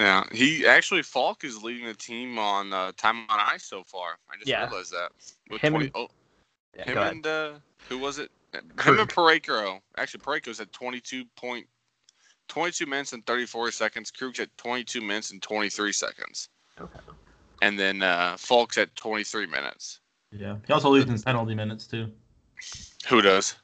Yeah, 0.03 0.25
he 0.33 0.67
actually 0.67 1.03
Faulk 1.03 1.45
is 1.45 1.63
leading 1.63 1.87
the 1.87 1.95
team 1.95 2.37
on 2.37 2.73
uh, 2.73 2.91
time 2.97 3.19
on 3.29 3.39
ice 3.41 3.63
so 3.65 3.85
far. 3.85 4.19
I 4.29 4.35
just 4.37 4.49
Yeah. 4.49 4.67
realized 4.69 4.91
that. 4.91 5.13
With 5.49 5.61
Him 5.61 5.75
20, 5.75 5.87
and- 5.87 5.95
oh, 5.97 6.09
Yeah, 6.77 6.85
him 6.91 6.99
and 6.99 7.27
uh, 7.27 7.53
who 7.89 7.99
was 7.99 8.19
it? 8.19 8.31
Him 8.53 8.69
Krug. 8.75 8.99
and 8.99 9.09
Parayko. 9.09 9.81
Actually, 9.97 10.21
Parayko's 10.21 10.59
at 10.59 10.73
22 10.73 11.25
point, 11.37 11.67
22 12.49 12.85
minutes 12.87 13.13
and 13.13 13.25
34 13.27 13.71
seconds. 13.71 14.11
Krug's 14.11 14.41
at 14.41 14.49
22 14.57 15.01
minutes 15.01 15.31
and 15.31 15.41
23 15.41 15.93
seconds, 15.93 16.49
Okay. 16.81 16.99
and 17.63 17.79
then 17.79 18.03
uh, 18.03 18.37
Faulk's 18.37 18.79
at 18.79 18.95
23 18.97 19.47
minutes. 19.47 20.01
Yeah, 20.33 20.57
he 20.67 20.73
also 20.73 20.91
leads 20.91 21.09
in 21.09 21.23
penalty 21.23 21.55
minutes 21.55 21.87
too. 21.87 22.11
Who 23.09 23.23
does? 23.23 23.55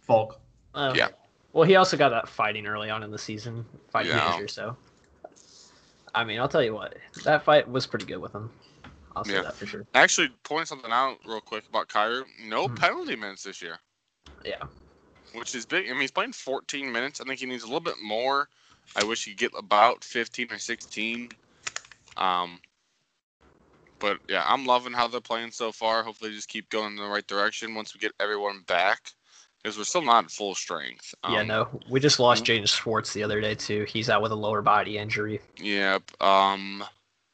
Faulk. 0.00 0.40
Um, 0.74 0.94
Yeah. 0.94 1.08
Well, 1.52 1.64
he 1.66 1.74
also 1.74 1.96
got 1.96 2.10
that 2.10 2.28
fighting 2.28 2.66
early 2.66 2.90
on 2.90 3.02
in 3.02 3.10
the 3.10 3.18
season, 3.18 3.64
fighting 3.90 4.12
Yeah. 4.12 4.18
manager. 4.28 4.46
So, 4.46 4.76
I 6.14 6.24
mean, 6.24 6.40
I'll 6.40 6.48
tell 6.48 6.62
you 6.62 6.74
what, 6.74 6.96
that 7.24 7.44
fight 7.44 7.68
was 7.70 7.86
pretty 7.86 8.04
good 8.06 8.18
with 8.18 8.34
him. 8.34 8.50
I'll 9.14 9.24
say 9.24 9.34
Yeah. 9.34 9.42
that 9.42 9.54
for 9.54 9.66
sure. 9.66 9.86
Actually, 9.94 10.28
point 10.44 10.68
something 10.68 10.90
out 10.90 11.18
real 11.24 11.40
quick 11.40 11.68
about 11.68 11.88
Kyrou. 11.88 12.24
No 12.44 12.68
Hmm. 12.68 12.74
penalty 12.76 13.16
minutes 13.16 13.42
this 13.44 13.62
year. 13.62 13.78
Yeah. 14.44 14.66
which 15.34 15.54
is 15.54 15.64
big. 15.64 15.86
I 15.86 15.92
mean, 15.92 16.00
he's 16.00 16.10
playing 16.10 16.32
14 16.32 16.90
minutes. 16.90 17.20
I 17.20 17.24
think 17.24 17.38
he 17.38 17.46
needs 17.46 17.62
a 17.62 17.66
little 17.66 17.80
bit 17.80 18.02
more. 18.02 18.48
I 18.96 19.04
wish 19.04 19.24
he'd 19.24 19.36
get 19.36 19.52
about 19.56 20.02
15 20.02 20.50
or 20.50 20.58
16. 20.58 21.30
Um, 22.16 22.60
but 24.00 24.18
yeah, 24.28 24.44
I'm 24.46 24.66
loving 24.66 24.92
how 24.92 25.06
they're 25.06 25.20
playing 25.20 25.52
so 25.52 25.70
far. 25.70 26.02
Hopefully, 26.02 26.32
just 26.32 26.48
keep 26.48 26.68
going 26.70 26.92
in 26.92 26.96
the 26.96 27.04
right 27.08 27.26
direction 27.26 27.74
once 27.74 27.94
we 27.94 28.00
get 28.00 28.12
everyone 28.18 28.62
back, 28.66 29.12
because 29.62 29.76
we're 29.76 29.84
still 29.84 30.02
not 30.02 30.24
at 30.24 30.30
full 30.30 30.54
strength. 30.54 31.14
yeah, 31.28 31.40
Um, 31.40 31.46
no, 31.46 31.80
we 31.90 32.00
just 32.00 32.18
lost 32.18 32.44
Jaden 32.44 32.68
Schwartz 32.68 33.12
the 33.12 33.22
other 33.22 33.40
day 33.40 33.54
too. 33.54 33.84
He's 33.88 34.08
out 34.08 34.22
with 34.22 34.32
a 34.32 34.36
lower 34.36 34.62
body 34.62 34.98
injury. 34.98 35.40
Yep. 35.58 36.22
Um, 36.22 36.84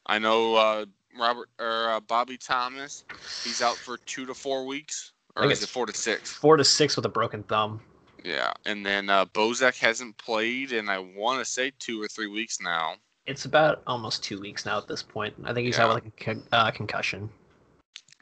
I 0.05 0.19
know 0.19 0.55
uh, 0.55 0.85
Robert 1.17 1.49
or 1.59 1.89
uh, 1.91 1.99
Bobby 2.01 2.37
Thomas. 2.37 3.03
He's 3.43 3.61
out 3.61 3.75
for 3.77 3.97
two 3.97 4.25
to 4.25 4.33
four 4.33 4.65
weeks, 4.65 5.13
I 5.35 5.45
or 5.45 5.51
is 5.51 5.63
it 5.63 5.69
four 5.69 5.85
to 5.85 5.93
six? 5.93 6.31
Four 6.33 6.57
to 6.57 6.63
six 6.63 6.95
with 6.95 7.05
a 7.05 7.09
broken 7.09 7.43
thumb. 7.43 7.81
Yeah, 8.23 8.51
and 8.65 8.85
then 8.85 9.09
uh, 9.09 9.25
Bozak 9.25 9.77
hasn't 9.77 10.17
played 10.17 10.71
in 10.73 10.89
I 10.89 10.99
want 10.99 11.39
to 11.39 11.45
say 11.45 11.71
two 11.79 12.01
or 12.01 12.07
three 12.07 12.27
weeks 12.27 12.59
now. 12.59 12.95
It's 13.25 13.45
about 13.45 13.81
almost 13.87 14.23
two 14.23 14.39
weeks 14.39 14.65
now 14.65 14.77
at 14.77 14.87
this 14.87 15.03
point. 15.03 15.33
I 15.43 15.53
think 15.53 15.65
he's 15.65 15.77
Yeah. 15.77 15.85
out 15.85 15.95
with 15.95 16.03
like 16.03 16.13
a 16.19 16.23
con- 16.23 16.43
uh, 16.51 16.71
concussion. 16.71 17.29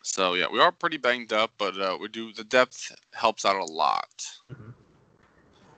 So 0.05 0.35
yeah, 0.35 0.45
we 0.51 0.59
are 0.59 0.71
pretty 0.71 0.97
banged 0.97 1.33
up, 1.33 1.51
but 1.57 1.75
uh, 1.79 1.97
we 1.99 2.07
do 2.09 2.31
the 2.31 2.43
depth 2.43 2.95
helps 3.13 3.43
out 3.43 3.55
a 3.55 3.65
lot. 3.65 4.23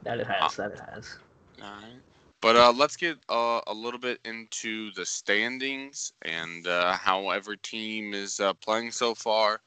That 0.03 0.19
it 0.19 0.27
has. 0.27 0.57
That 0.57 0.73
it 0.73 0.81
has. 0.93 1.17
Alright. 1.63 2.01
But 2.41 2.57
uh, 2.57 2.73
let's 2.73 2.97
get 2.97 3.17
uh, 3.29 3.61
a 3.67 3.73
little 3.73 4.01
bit 4.01 4.19
into 4.25 4.91
the 4.91 5.05
standings 5.05 6.11
and 6.23 6.67
uh, 6.67 6.91
how 6.97 7.29
every 7.29 7.57
team 7.59 8.13
is 8.13 8.41
uh, 8.41 8.53
playing 8.55 8.91
so 8.91 9.15
far. 9.15 9.61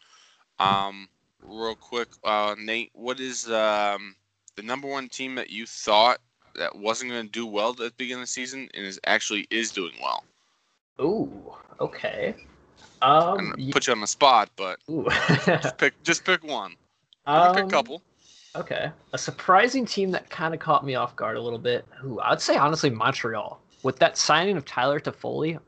Um, 0.58 1.08
real 1.42 1.74
quick, 1.74 2.08
uh, 2.22 2.54
Nate, 2.58 2.90
what 2.92 3.18
is 3.18 3.50
um, 3.50 4.14
the 4.56 4.62
number 4.62 4.86
one 4.86 5.08
team 5.08 5.36
that 5.36 5.48
you 5.48 5.64
thought 5.64 6.18
that 6.54 6.76
wasn't 6.76 7.12
going 7.12 7.24
to 7.24 7.32
do 7.32 7.46
well 7.46 7.70
at 7.70 7.78
the 7.78 7.92
beginning 7.96 8.22
of 8.22 8.28
the 8.28 8.32
season 8.32 8.68
and 8.74 8.84
is 8.84 9.00
actually 9.06 9.46
is 9.50 9.72
doing 9.72 9.94
well. 10.02 10.22
Ooh, 11.00 11.54
okay. 11.80 12.34
Um, 13.02 13.54
y- 13.58 13.70
put 13.72 13.86
you 13.86 13.92
on 13.92 14.00
the 14.00 14.06
spot, 14.06 14.50
but 14.56 14.78
just 15.46 15.78
pick 15.78 16.00
just 16.02 16.24
pick 16.24 16.42
one. 16.44 16.74
Can 17.26 17.54
pick 17.54 17.62
Um, 17.64 17.68
a 17.68 17.70
couple. 17.70 18.02
Okay. 18.56 18.90
A 19.12 19.18
surprising 19.18 19.86
team 19.86 20.10
that 20.10 20.28
kind 20.28 20.52
of 20.54 20.60
caught 20.60 20.84
me 20.84 20.96
off 20.96 21.14
guard 21.16 21.36
a 21.36 21.40
little 21.40 21.58
bit. 21.58 21.84
Who 22.00 22.20
I'd 22.20 22.40
say 22.40 22.56
honestly 22.56 22.90
Montreal. 22.90 23.60
With 23.82 23.98
that 24.00 24.18
signing 24.18 24.56
of 24.56 24.64
Tyler 24.64 25.00
Toffoli, 25.00 25.58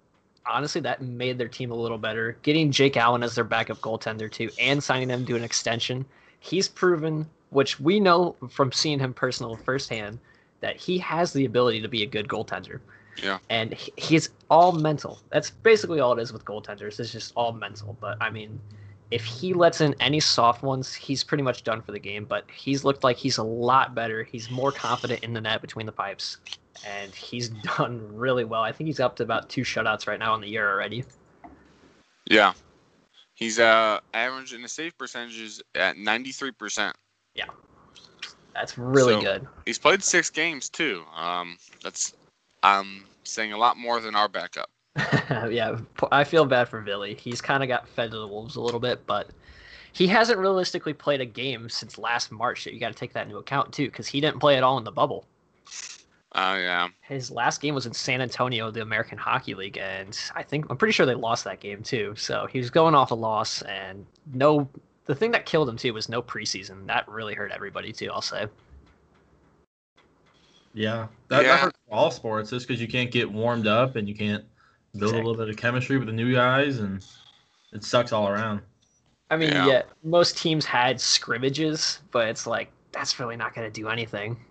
honestly 0.45 0.81
that 0.83 1.01
made 1.01 1.39
their 1.39 1.49
team 1.49 1.71
a 1.71 1.75
little 1.77 1.99
better. 1.99 2.37
Getting 2.43 2.71
Jake 2.73 2.97
Allen 2.97 3.23
as 3.23 3.35
their 3.35 3.45
backup 3.45 3.79
goaltender 3.81 4.31
too, 4.31 4.51
and 4.61 4.83
signing 4.83 5.09
him 5.09 5.25
to 5.27 5.37
an 5.37 5.45
extension, 5.45 6.05
he's 6.41 6.69
proven, 6.69 7.27
which 7.51 7.79
we 7.81 8.01
know 8.01 8.35
from 8.51 8.73
seeing 8.73 8.99
him 8.99 9.15
personal 9.15 9.57
firsthand, 9.57 10.19
that 10.61 10.77
he 10.77 10.99
has 10.99 11.33
the 11.33 11.45
ability 11.45 11.81
to 11.83 11.89
be 11.89 12.03
a 12.03 12.07
good 12.07 12.29
goaltender. 12.29 12.81
Yeah. 13.23 13.38
And 13.50 13.75
he- 13.75 13.92
he's 13.97 14.31
all 14.49 14.73
mental. 14.73 15.21
That's 15.31 15.50
basically 15.50 16.00
all 16.00 16.16
it 16.19 16.23
is 16.23 16.33
with 16.33 16.45
goaltenders. 16.45 17.00
It's 17.00 17.12
just 17.12 17.33
all 17.37 17.52
mental. 17.52 17.97
But 18.00 18.16
I 18.21 18.31
mean, 18.31 18.61
if 19.11 19.25
he 19.25 19.52
lets 19.52 19.81
in 19.81 19.95
any 20.00 20.21
soft 20.21 20.62
ones, 20.62 20.95
he's 20.95 21.23
pretty 21.23 21.42
much 21.42 21.64
done 21.64 21.83
for 21.83 21.92
the 21.92 21.99
game. 21.99 22.25
But 22.25 22.45
he's 22.50 22.85
looked 22.85 23.04
like 23.04 23.16
he's 23.16 23.38
a 23.38 23.42
lot 23.42 23.95
better. 23.95 24.23
He's 24.23 24.50
more 24.50 24.73
confident 24.73 25.23
in 25.25 25.35
the 25.35 25.40
net 25.40 25.61
between 25.61 25.85
the 25.87 25.92
pipes, 25.92 26.38
and 26.87 27.14
he's 27.14 27.49
done 27.78 28.00
really 28.16 28.45
well. 28.45 28.62
I 28.62 28.73
think 28.73 28.87
he's 28.87 29.00
up 29.00 29.16
to 29.16 29.23
about 29.23 29.50
two 29.50 29.62
shutouts 29.62 30.07
right 30.07 30.19
now 30.19 30.35
in 30.35 30.40
the 30.40 30.49
year 30.49 30.71
already. 30.71 31.04
Yeah. 32.26 32.52
He's 33.35 33.59
uh 33.59 33.99
in 34.14 34.62
the 34.62 34.69
save 34.69 34.97
percentages 34.97 35.61
at 35.75 35.97
93%. 35.97 36.92
Yeah, 37.35 37.47
that's 38.54 38.78
really 38.78 39.14
So- 39.14 39.21
good. 39.21 39.49
He's 39.66 39.78
played 39.78 40.02
6 40.02 40.31
games 40.31 40.69
too. 40.69 41.02
Um 41.14 41.57
that's 41.83 42.14
I'm 42.62 43.04
saying 43.25 43.52
a 43.52 43.59
lot 43.59 43.76
more 43.76 44.00
than 44.00 44.14
our 44.14 44.28
backup. 44.28 44.71
yeah, 45.49 45.78
I 46.11 46.25
feel 46.25 46.45
bad 46.45 46.69
for 46.69 46.81
Billy. 46.81 47.14
He's 47.14 47.40
kind 47.40 47.62
of 47.62 47.69
got 47.69 47.88
fed 47.88 48.11
to 48.11 48.19
the 48.19 48.28
wolves 48.28 48.57
a 48.57 48.61
little 48.61 48.81
bit, 48.81 49.07
but 49.07 49.31
he 49.92 50.07
hasn't 50.07 50.38
realistically 50.38 50.92
played 50.92 51.21
a 51.21 51.26
game 51.26 51.69
since 51.69 51.99
last 51.99 52.31
March. 52.31 52.66
You 52.66 52.78
got 52.78 52.92
to 52.92 52.99
take 52.99 53.12
that 53.14 53.26
into 53.26 53.38
account 53.38 53.73
too, 53.73 53.87
because 53.87 54.07
he 54.07 54.21
didn't 54.21 54.40
play 54.40 54.57
at 54.57 54.62
all 54.62 54.78
in 54.78 54.85
the 54.85 54.92
bubble. 54.92 55.26
Uh 56.35 56.57
yeah. 56.59 56.88
His 57.02 57.31
last 57.31 57.61
game 57.61 57.75
was 57.75 57.85
in 57.85 57.92
San 57.92 58.23
Antonio, 58.23 58.71
the 58.71 58.81
American 58.81 59.19
Hockey 59.19 59.54
League, 59.54 59.76
and 59.76 60.19
I 60.35 60.42
think 60.42 60.66
I'm 60.71 60.78
pretty 60.78 60.92
sure 60.92 61.04
they 61.04 61.14
lost 61.14 61.45
that 61.45 61.61
game 61.61 61.83
too. 61.83 62.14
So 62.16 62.47
he 62.50 62.59
was 62.59 62.71
going 62.71 62.95
off 62.95 63.11
a 63.11 63.14
loss, 63.14 63.62
and 63.62 64.07
no. 64.33 64.69
The 65.04 65.14
thing 65.14 65.33
that 65.33 65.47
killed 65.47 65.69
him 65.69 65.76
too 65.76 65.92
was 65.92 66.09
no 66.09 66.23
preseason. 66.23 66.87
That 66.87 67.07
really 67.09 67.35
hurt 67.35 67.50
everybody 67.50 67.92
too. 67.92 68.11
I'll 68.11 68.23
say. 68.23 68.47
Yeah, 70.75 71.09
that, 71.29 71.43
Yeah. 71.43 71.49
that 71.49 71.61
hurts 71.61 71.79
for 71.87 71.95
all 71.95 72.11
sports 72.11 72.50
just 72.50 72.67
because 72.67 72.81
you 72.81 72.88
can't 72.88 73.11
get 73.11 73.31
warmed 73.31 73.67
up 73.67 73.97
and 73.97 74.09
you 74.09 74.14
can't 74.14 74.45
build 74.99 75.14
a 75.14 75.17
little 75.17 75.35
bit 75.35 75.49
of 75.49 75.57
chemistry 75.57 75.99
with 75.99 76.07
the 76.07 76.12
new 76.12 76.33
guys, 76.35 76.79
and 76.79 77.05
it 77.73 77.85
sucks 77.85 78.12
all 78.12 78.29
around. 78.29 78.62
I 79.31 79.37
mean, 79.37 79.52
Yeah. 79.52 79.67
yeah, 79.67 79.83
most 80.02 80.37
teams 80.37 80.64
had 80.64 81.00
scrimmages, 81.00 82.00
but 82.11 82.29
it's 82.29 82.47
like 82.47 82.71
that's 82.93 83.19
really 83.19 83.37
not 83.37 83.55
going 83.55 83.71
to 83.71 83.81
do 83.81 83.88
anything. 83.88 84.45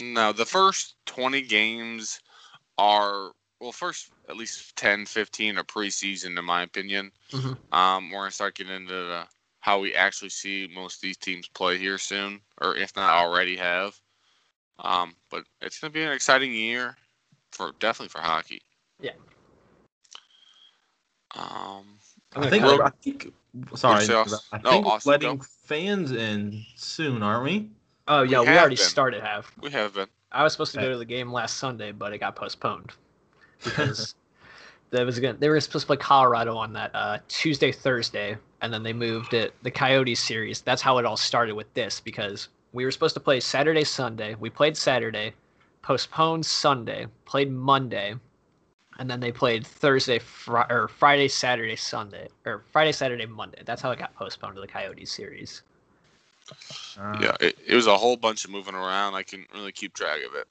No, 0.00 0.32
the 0.32 0.44
first 0.44 0.96
20 1.06 1.42
games 1.42 2.20
are 2.78 3.32
well, 3.60 3.72
first 3.72 4.10
at 4.28 4.36
least 4.36 4.76
10, 4.76 5.06
15 5.06 5.56
are 5.56 5.64
preseason 5.64 6.38
in 6.38 6.44
my 6.44 6.62
opinion. 6.62 7.10
Mhm. 7.30 7.56
Um, 7.72 8.10
we're 8.10 8.20
gonna 8.20 8.30
start 8.30 8.54
getting 8.56 8.74
into 8.74 8.92
the, 8.92 9.26
how 9.60 9.78
we 9.78 9.94
actually 9.94 10.28
see 10.28 10.68
most 10.72 10.96
of 10.96 11.00
these 11.00 11.16
teams 11.16 11.48
play 11.48 11.78
here 11.78 11.96
soon, 11.96 12.42
or 12.60 12.76
if 12.76 12.94
not 12.96 13.10
already 13.10 13.56
have. 13.56 13.98
Um, 14.78 15.14
but 15.30 15.44
it's 15.60 15.78
gonna 15.78 15.90
be 15.92 16.02
an 16.02 16.12
exciting 16.12 16.52
year 16.52 16.96
for 17.52 17.72
definitely 17.80 18.08
for 18.08 18.20
hockey. 18.20 18.60
Yeah. 19.00 19.12
Um, 21.34 21.98
I'm 22.34 22.42
I 22.42 22.50
gonna 22.50 22.50
think, 22.50 22.64
I 22.64 22.90
think 23.02 23.32
sorry, 23.74 24.04
I 24.52 24.58
think 24.58 24.84
we're 24.84 24.90
Austin, 24.92 25.12
letting 25.12 25.38
go. 25.38 25.44
fans 25.64 26.12
in 26.12 26.64
soon, 26.76 27.22
aren't 27.22 27.44
we? 27.44 27.70
Oh 28.08 28.22
yeah, 28.22 28.40
We 28.40 28.48
we, 28.48 28.58
already 28.58 28.76
been. 28.76 28.84
started. 28.84 29.22
Have 29.22 29.50
we 29.60 29.70
have 29.70 29.94
been. 29.94 30.08
I 30.32 30.42
was 30.42 30.52
supposed 30.52 30.72
to 30.72 30.78
Okay. 30.78 30.86
go 30.86 30.92
to 30.92 30.98
the 30.98 31.04
game 31.04 31.32
last 31.32 31.58
Sunday, 31.58 31.92
but 31.92 32.12
it 32.12 32.18
got 32.18 32.36
postponed 32.36 32.92
because 33.64 34.14
there 34.90 35.04
was 35.06 35.18
gonna, 35.18 35.34
they 35.38 35.48
were 35.48 35.60
supposed 35.60 35.84
to 35.84 35.86
play 35.88 35.96
Colorado 35.96 36.56
on 36.56 36.72
that 36.74 36.90
uh, 36.94 37.18
Tuesday 37.28 37.72
Thursday, 37.72 38.36
and 38.60 38.72
then 38.72 38.82
they 38.82 38.92
moved 38.92 39.34
it 39.34 39.54
the 39.62 39.70
Coyotes 39.70 40.20
series. 40.20 40.60
That's 40.60 40.82
how 40.82 40.98
it 40.98 41.04
all 41.04 41.16
started 41.16 41.54
with 41.54 41.72
this 41.74 42.00
because 42.00 42.48
we 42.76 42.84
were 42.84 42.90
supposed 42.90 43.14
to 43.14 43.20
play 43.20 43.40
Saturday 43.40 43.84
Sunday. 43.84 44.36
We 44.38 44.50
played 44.50 44.76
Saturday, 44.76 45.32
postponed 45.80 46.44
Sunday, 46.44 47.06
played 47.24 47.50
Monday, 47.50 48.14
and 48.98 49.10
then 49.10 49.18
they 49.18 49.32
played 49.32 49.66
Thursday 49.66 50.18
fri- 50.18 50.66
or 50.68 50.86
Friday 50.86 51.28
Saturday 51.28 51.74
Sunday 51.74 52.28
or 52.44 52.62
Friday 52.70 52.92
Saturday 52.92 53.24
Monday. 53.24 53.62
That's 53.64 53.80
how 53.80 53.90
it 53.92 53.98
got 53.98 54.14
postponed 54.14 54.56
to 54.56 54.60
the 54.60 54.66
Coyotes 54.66 55.10
series. 55.10 55.62
Uh, 57.00 57.18
Yeah, 57.22 57.36
it, 57.40 57.58
it 57.66 57.74
was 57.74 57.86
a 57.86 57.96
whole 57.96 58.16
bunch 58.16 58.44
of 58.44 58.50
moving 58.50 58.74
around. 58.74 59.14
I 59.14 59.22
couldn't 59.22 59.48
really 59.54 59.72
keep 59.72 59.94
track 59.94 60.20
of 60.28 60.34
it. 60.34 60.46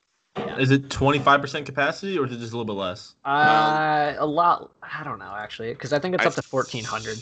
Is 0.60 0.72
it 0.72 0.90
25% 0.90 1.66
capacity 1.66 2.18
or 2.18 2.26
is 2.26 2.34
it 2.34 2.40
just 2.40 2.54
a 2.54 2.58
little 2.58 2.66
bit 2.66 2.80
less? 2.80 3.14
Uh, 3.24 4.16
a 4.18 4.26
lot. 4.26 4.72
I 4.82 5.04
don't 5.04 5.20
know 5.20 5.34
actually, 5.38 5.74
because 5.74 5.94
I 5.94 6.00
think 6.00 6.16
it's 6.16 6.26
I 6.26 6.30
up 6.30 6.36
to 6.36 6.42
fourteen 6.42 6.84
hundred. 6.84 7.20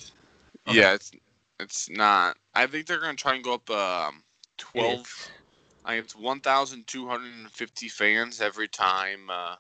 Okay. 0.68 0.80
Yeah, 0.80 0.94
it's 0.94 1.12
it's 1.60 1.90
not. 1.90 2.38
I 2.56 2.68
think 2.68 2.88
they're 2.88 3.00
gonna 3.00 3.16
try 3.16 3.36
and 3.36 3.44
go 3.44 3.56
up 3.56 3.70
um 3.70 4.24
twelve. 4.58 5.32
I 5.86 5.94
think 5.94 6.06
it's 6.06 6.16
one 6.16 6.40
thousand 6.40 6.88
two 6.88 7.08
hundred 7.08 7.34
and 7.34 7.52
fifty 7.52 7.90
fans 7.90 8.42
every 8.42 8.68
time 8.68 9.30
uh, 9.30 9.56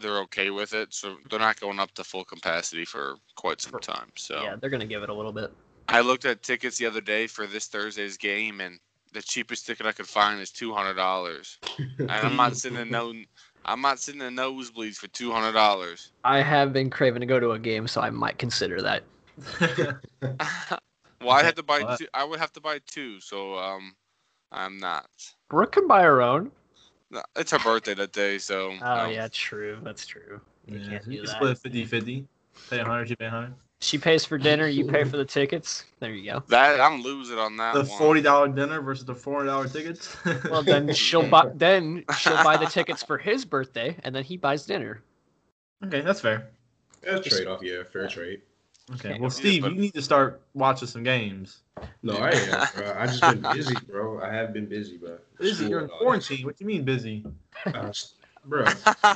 they're 0.00 0.20
okay 0.20 0.50
with 0.50 0.72
it. 0.74 0.92
So 0.92 1.16
they're 1.30 1.38
not 1.38 1.60
going 1.60 1.78
up 1.80 1.92
to 1.92 2.04
full 2.04 2.24
capacity 2.24 2.84
for 2.84 3.16
quite 3.36 3.60
some 3.60 3.80
time. 3.80 4.10
So 4.16 4.42
Yeah, 4.42 4.56
they're 4.60 4.70
gonna 4.70 4.86
give 4.86 5.02
it 5.02 5.08
a 5.08 5.14
little 5.14 5.32
bit. 5.32 5.52
I 5.88 6.00
looked 6.00 6.24
at 6.24 6.42
tickets 6.42 6.78
the 6.78 6.86
other 6.86 7.00
day 7.00 7.26
for 7.26 7.46
this 7.46 7.66
Thursday's 7.66 8.16
game, 8.16 8.60
and 8.60 8.78
the 9.12 9.22
cheapest 9.22 9.66
ticket 9.66 9.86
I 9.86 9.92
could 9.92 10.08
find 10.08 10.40
is 10.40 10.50
two 10.50 10.72
hundred 10.72 10.94
dollars. 10.94 11.58
And 11.78 12.10
I'm 12.10 12.36
not 12.36 12.56
sitting 12.56 12.78
in 12.78 12.90
no. 12.90 13.12
I'm 13.66 13.80
not 13.80 13.98
sitting 13.98 14.20
in 14.20 14.36
nosebleeds 14.36 14.96
for 14.96 15.08
two 15.08 15.32
hundred 15.32 15.52
dollars. 15.52 16.12
I 16.22 16.42
have 16.42 16.72
been 16.72 16.90
craving 16.90 17.20
to 17.20 17.26
go 17.26 17.40
to 17.40 17.52
a 17.52 17.58
game, 17.58 17.88
so 17.88 18.00
I 18.00 18.10
might 18.10 18.38
consider 18.38 18.82
that. 18.82 19.04
well, 21.24 21.34
I 21.34 21.42
had 21.42 21.56
to 21.56 21.62
buy. 21.62 21.82
What? 21.82 21.98
Two, 21.98 22.06
I 22.14 22.24
would 22.24 22.38
have 22.38 22.52
to 22.52 22.60
buy 22.60 22.80
two, 22.86 23.20
so 23.20 23.58
um, 23.58 23.94
I'm 24.52 24.78
not. 24.78 25.08
Brooke 25.48 25.72
can 25.72 25.86
buy 25.86 26.02
her 26.02 26.22
own. 26.22 26.50
No, 27.10 27.22
It's 27.36 27.50
her 27.52 27.58
birthday 27.58 27.94
that 27.94 28.12
day, 28.12 28.38
so. 28.38 28.74
Oh 28.82 29.04
um, 29.04 29.12
yeah, 29.12 29.28
true. 29.30 29.78
That's 29.82 30.06
true. 30.06 30.40
You 30.66 30.78
yeah, 30.78 30.88
can't 30.88 31.04
do 31.04 31.10
you 31.12 31.18
can 31.18 31.26
that. 31.26 31.36
split 31.36 31.58
50 31.58 31.84
50. 31.84 32.26
Pay 32.70 32.78
100, 32.78 33.10
you 33.10 33.16
pay 33.16 33.24
100. 33.26 33.54
She 33.80 33.98
pays 33.98 34.24
for 34.24 34.38
dinner. 34.38 34.66
You 34.66 34.86
pay 34.86 35.04
for 35.04 35.16
the 35.16 35.24
tickets. 35.36 35.84
There 36.00 36.10
you 36.12 36.30
go. 36.30 36.42
That 36.48 36.80
I'm 36.80 37.02
losing 37.02 37.38
on 37.38 37.56
that 37.58 37.74
The 37.74 37.82
$40 37.82 38.54
dinner 38.54 38.80
versus 38.80 39.04
the 39.04 39.14
$400 39.14 39.72
tickets. 39.72 40.16
Well, 40.50 40.62
then 40.62 40.92
she'll 40.94 41.28
buy. 41.28 41.50
Then 41.54 42.04
she'll 42.18 42.42
buy 42.42 42.56
the 42.56 42.66
tickets 42.66 43.02
for 43.02 43.18
his 43.18 43.44
birthday, 43.44 43.96
and 44.04 44.14
then 44.14 44.24
he 44.24 44.36
buys 44.36 44.64
dinner. 44.64 45.02
okay, 45.84 46.00
that's 46.00 46.20
fair. 46.20 46.48
That's 47.02 47.26
trade 47.26 47.46
off, 47.46 47.62
yeah, 47.62 47.82
fair 47.82 48.08
trade. 48.08 48.40
Okay, 48.92 49.18
well, 49.18 49.30
Steve, 49.30 49.62
but- 49.62 49.72
you 49.72 49.80
need 49.80 49.94
to 49.94 50.02
start 50.02 50.42
watching 50.52 50.88
some 50.88 51.02
games. 51.02 51.58
No, 52.02 52.14
I 52.16 52.30
am, 52.30 52.68
bro. 52.76 52.96
I 52.98 53.06
just 53.06 53.20
been 53.22 53.40
busy, 53.54 53.74
bro. 53.90 54.20
I 54.22 54.32
have 54.32 54.52
been 54.52 54.66
busy, 54.66 54.98
bro. 54.98 55.16
Busy, 55.38 55.54
School 55.54 55.68
you're 55.68 55.78
in 55.78 55.84
and 55.84 55.90
all 55.92 55.98
that 55.98 56.04
quarantine. 56.04 56.44
What 56.44 56.56
do 56.56 56.64
you 56.64 56.68
mean 56.68 56.84
busy? 56.84 57.24
Uh, 57.66 57.92
bro, 58.44 58.66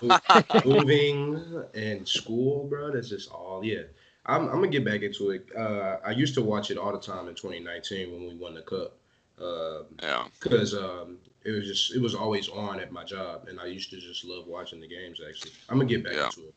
moving 0.65 1.65
and 1.75 2.09
school, 2.09 2.67
bro. 2.67 2.91
That's 2.93 3.11
just 3.11 3.31
all. 3.31 3.63
Yeah, 3.63 3.83
I'm, 4.27 4.45
I'm 4.49 4.55
gonna 4.57 4.69
get 4.69 4.85
back 4.85 5.03
into 5.03 5.31
it. 5.31 5.47
Uh, 5.57 5.99
I 6.05 6.11
used 6.13 6.35
to 6.35 6.43
watch 6.43 6.71
it 6.71 6.79
all 6.79 6.93
the 6.93 6.99
time 7.01 7.29
in 7.29 7.35
2019 7.35 8.11
when 8.13 8.27
we 8.29 8.35
won 8.37 8.55
the 8.55 8.63
cup. 8.63 8.95
Um, 9.41 9.85
yeah. 10.03 10.27
because 10.41 10.75
um, 10.75 11.19
it 11.45 11.53
was 11.53 11.67
just 11.67 11.95
it 11.95 12.01
was 12.03 12.15
always 12.15 12.49
on 12.49 12.81
at 12.81 12.91
my 12.91 13.05
job, 13.05 13.47
and 13.49 13.61
I 13.61 13.67
used 13.67 13.91
to 13.91 14.01
just 14.01 14.25
love 14.25 14.47
watching 14.47 14.81
the 14.81 14.89
games. 14.89 15.21
Actually, 15.27 15.53
I'm 15.69 15.77
gonna 15.79 15.89
get 15.89 16.03
back 16.03 16.15
Yeah. 16.15 16.25
into 16.27 16.49
it. 16.49 16.55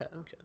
Okay. 0.00 0.16
Okay. 0.18 0.36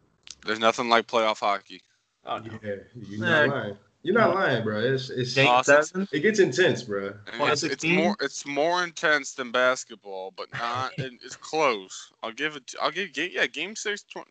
There's 0.45 0.59
nothing 0.59 0.89
like 0.89 1.07
playoff 1.07 1.39
hockey. 1.39 1.81
Oh 2.25 2.37
no. 2.39 2.51
Yeah, 2.63 2.75
you're 2.95 3.19
Nah. 3.19 3.45
not 3.45 3.55
lying. 3.55 3.77
You're 4.03 4.15
not 4.15 4.33
lying, 4.33 4.63
bro. 4.63 4.79
It's 4.79 5.09
it's 5.11 5.37
Awesome. 5.37 6.07
it 6.11 6.21
gets 6.21 6.39
intense, 6.39 6.81
bro. 6.83 7.13
And 7.33 7.41
It's, 7.51 7.61
it's 7.63 7.83
more 7.85 8.15
it's 8.19 8.45
more 8.47 8.83
intense 8.83 9.33
than 9.33 9.51
basketball, 9.51 10.33
but 10.35 10.51
not. 10.53 10.91
it's 10.97 11.35
close. 11.35 12.11
I'll 12.23 12.31
give 12.31 12.55
it. 12.55 12.73
I'll 12.81 12.89
give. 12.91 13.13
ga- 13.13 13.31
Yeah, 13.31 13.45
game 13.45 13.75
six. 13.75 14.03
20, 14.03 14.27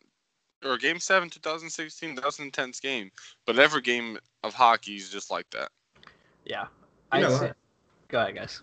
or 0.65 0.77
game 0.77 0.99
seven, 0.99 1.29
2016. 1.29 2.15
That 2.15 2.25
was 2.25 2.39
an 2.39 2.45
intense 2.45 2.79
game. 2.81 3.11
But 3.45 3.59
every 3.59 3.81
game 3.81 4.17
of 4.43 4.53
hockey 4.53 4.95
is 4.97 5.09
just 5.09 5.31
like 5.31 5.49
that. 5.51 5.69
Yeah. 6.45 6.65
I 7.11 7.21
not 7.21 7.31
say, 7.31 7.37
lying. 7.39 7.53
go 8.09 8.19
ahead, 8.21 8.35
guys. 8.35 8.61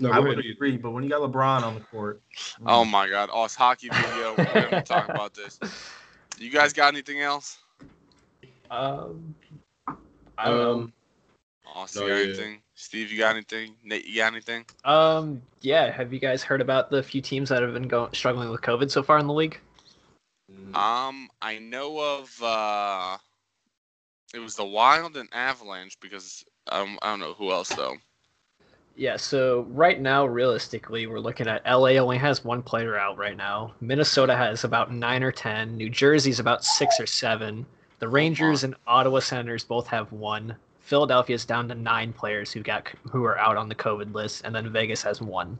No, 0.00 0.10
I 0.10 0.18
would 0.20 0.38
ahead. 0.38 0.44
agree, 0.46 0.76
but 0.76 0.90
when 0.90 1.02
you 1.02 1.10
got 1.10 1.20
LeBron 1.20 1.62
on 1.62 1.74
the 1.74 1.80
court, 1.80 2.20
Oh 2.64 2.84
my 2.84 3.08
God! 3.08 3.30
Oh, 3.32 3.44
it's 3.44 3.54
hockey 3.54 3.88
video. 3.88 4.34
We're 4.36 4.44
gonna 4.70 4.82
talk 4.82 5.08
about 5.08 5.34
this. 5.34 5.58
You 6.38 6.50
guys 6.50 6.72
got 6.72 6.92
anything 6.94 7.20
else? 7.20 7.58
Um. 8.70 9.34
I 10.38 10.44
don't 10.44 10.58
know. 10.58 10.72
Um, 10.74 10.92
Austin, 11.74 12.02
No, 12.02 12.08
got 12.08 12.14
yeah. 12.14 12.22
anything? 12.24 12.62
Steve, 12.74 13.10
you 13.10 13.18
got 13.18 13.34
anything? 13.34 13.74
Nate, 13.82 14.06
you 14.06 14.16
got 14.16 14.32
anything? 14.32 14.64
Um, 14.84 15.42
yeah. 15.62 15.90
Have 15.90 16.12
you 16.12 16.20
guys 16.20 16.44
heard 16.44 16.60
about 16.60 16.90
the 16.90 17.02
few 17.02 17.20
teams 17.20 17.48
that 17.48 17.62
have 17.62 17.72
been 17.72 17.88
going 17.88 18.12
struggling 18.12 18.50
with 18.50 18.60
COVID 18.60 18.90
so 18.90 19.02
far 19.02 19.18
in 19.18 19.26
the 19.26 19.32
league? 19.32 19.58
Um, 20.74 21.28
I 21.42 21.58
know 21.60 21.98
of. 21.98 22.42
uh 22.42 23.18
It 24.32 24.38
was 24.38 24.54
the 24.54 24.64
Wild 24.64 25.16
and 25.16 25.28
Avalanche 25.32 25.98
because 26.00 26.44
um, 26.70 26.98
I 27.02 27.10
don't 27.10 27.20
know 27.20 27.34
who 27.34 27.50
else 27.50 27.68
though. 27.70 27.96
Yeah, 28.98 29.16
so 29.16 29.64
right 29.70 30.00
now, 30.00 30.26
realistically, 30.26 31.06
we're 31.06 31.20
looking 31.20 31.46
at 31.46 31.64
LA 31.64 31.90
only 32.00 32.18
has 32.18 32.44
one 32.44 32.64
player 32.64 32.98
out 32.98 33.16
right 33.16 33.36
now. 33.36 33.72
Minnesota 33.80 34.36
has 34.36 34.64
about 34.64 34.92
nine 34.92 35.22
or 35.22 35.30
ten. 35.30 35.76
New 35.76 35.88
Jersey's 35.88 36.40
about 36.40 36.64
six 36.64 36.98
or 36.98 37.06
seven. 37.06 37.64
The 38.00 38.08
Rangers 38.08 38.64
and 38.64 38.74
Ottawa 38.88 39.20
Senators 39.20 39.62
both 39.62 39.86
have 39.86 40.10
one. 40.10 40.56
Philadelphia's 40.80 41.44
down 41.44 41.68
to 41.68 41.76
nine 41.76 42.12
players 42.12 42.50
who 42.50 42.60
got 42.60 42.88
who 43.08 43.22
are 43.22 43.38
out 43.38 43.56
on 43.56 43.68
the 43.68 43.74
COVID 43.76 44.12
list, 44.14 44.42
and 44.44 44.52
then 44.52 44.72
Vegas 44.72 45.00
has 45.04 45.22
one. 45.22 45.56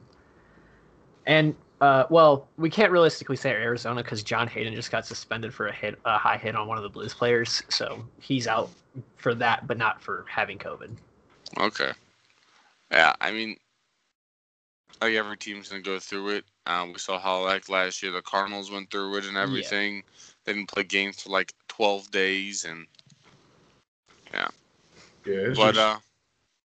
And 1.25 1.55
uh, 1.81 2.07
well, 2.11 2.49
we 2.57 2.69
can't 2.69 2.91
realistically 2.91 3.37
say 3.37 3.51
Arizona 3.51 4.03
because 4.03 4.25
John 4.25 4.49
Hayden 4.49 4.75
just 4.75 4.91
got 4.91 5.07
suspended 5.07 5.55
for 5.55 5.69
a 5.69 5.73
hit, 5.73 5.97
a 6.05 6.19
high 6.19 6.39
hit 6.39 6.57
on 6.57 6.67
one 6.67 6.77
of 6.77 6.83
the 6.83 6.91
Blues 6.91 7.15
players, 7.15 7.63
so 7.69 8.05
he's 8.19 8.49
out 8.49 8.69
for 9.15 9.33
that, 9.37 9.69
but 9.69 9.79
not 9.79 10.03
for 10.03 10.25
having 10.29 10.59
COVID. 10.59 10.91
Okay. 11.57 11.93
Yeah, 12.91 13.13
I 13.21 13.33
mean, 13.33 13.57
like 15.01 15.15
every 15.15 15.37
team's 15.37 15.69
gonna 15.69 15.83
go 15.83 15.99
through 15.99 16.31
it. 16.31 16.45
Um, 16.67 16.93
we 16.93 16.99
saw 16.99 17.19
how 17.19 17.45
like 17.45 17.69
last 17.69 18.03
year 18.03 18.13
the 18.13 18.23
Cardinals 18.23 18.71
went 18.71 18.91
through 18.91 19.17
it 19.19 19.27
and 19.27 19.37
everything. 19.37 20.03
They 20.45 20.53
didn't 20.55 20.69
play 20.69 20.85
games 20.85 21.23
for 21.23 21.31
like 21.31 21.53
twelve 21.69 22.11
days, 22.11 22.65
and 22.65 22.87
Yeah, 25.27 25.35
it's 25.35 25.59
but 25.59 25.75
just, 25.75 25.79
uh, 25.79 25.99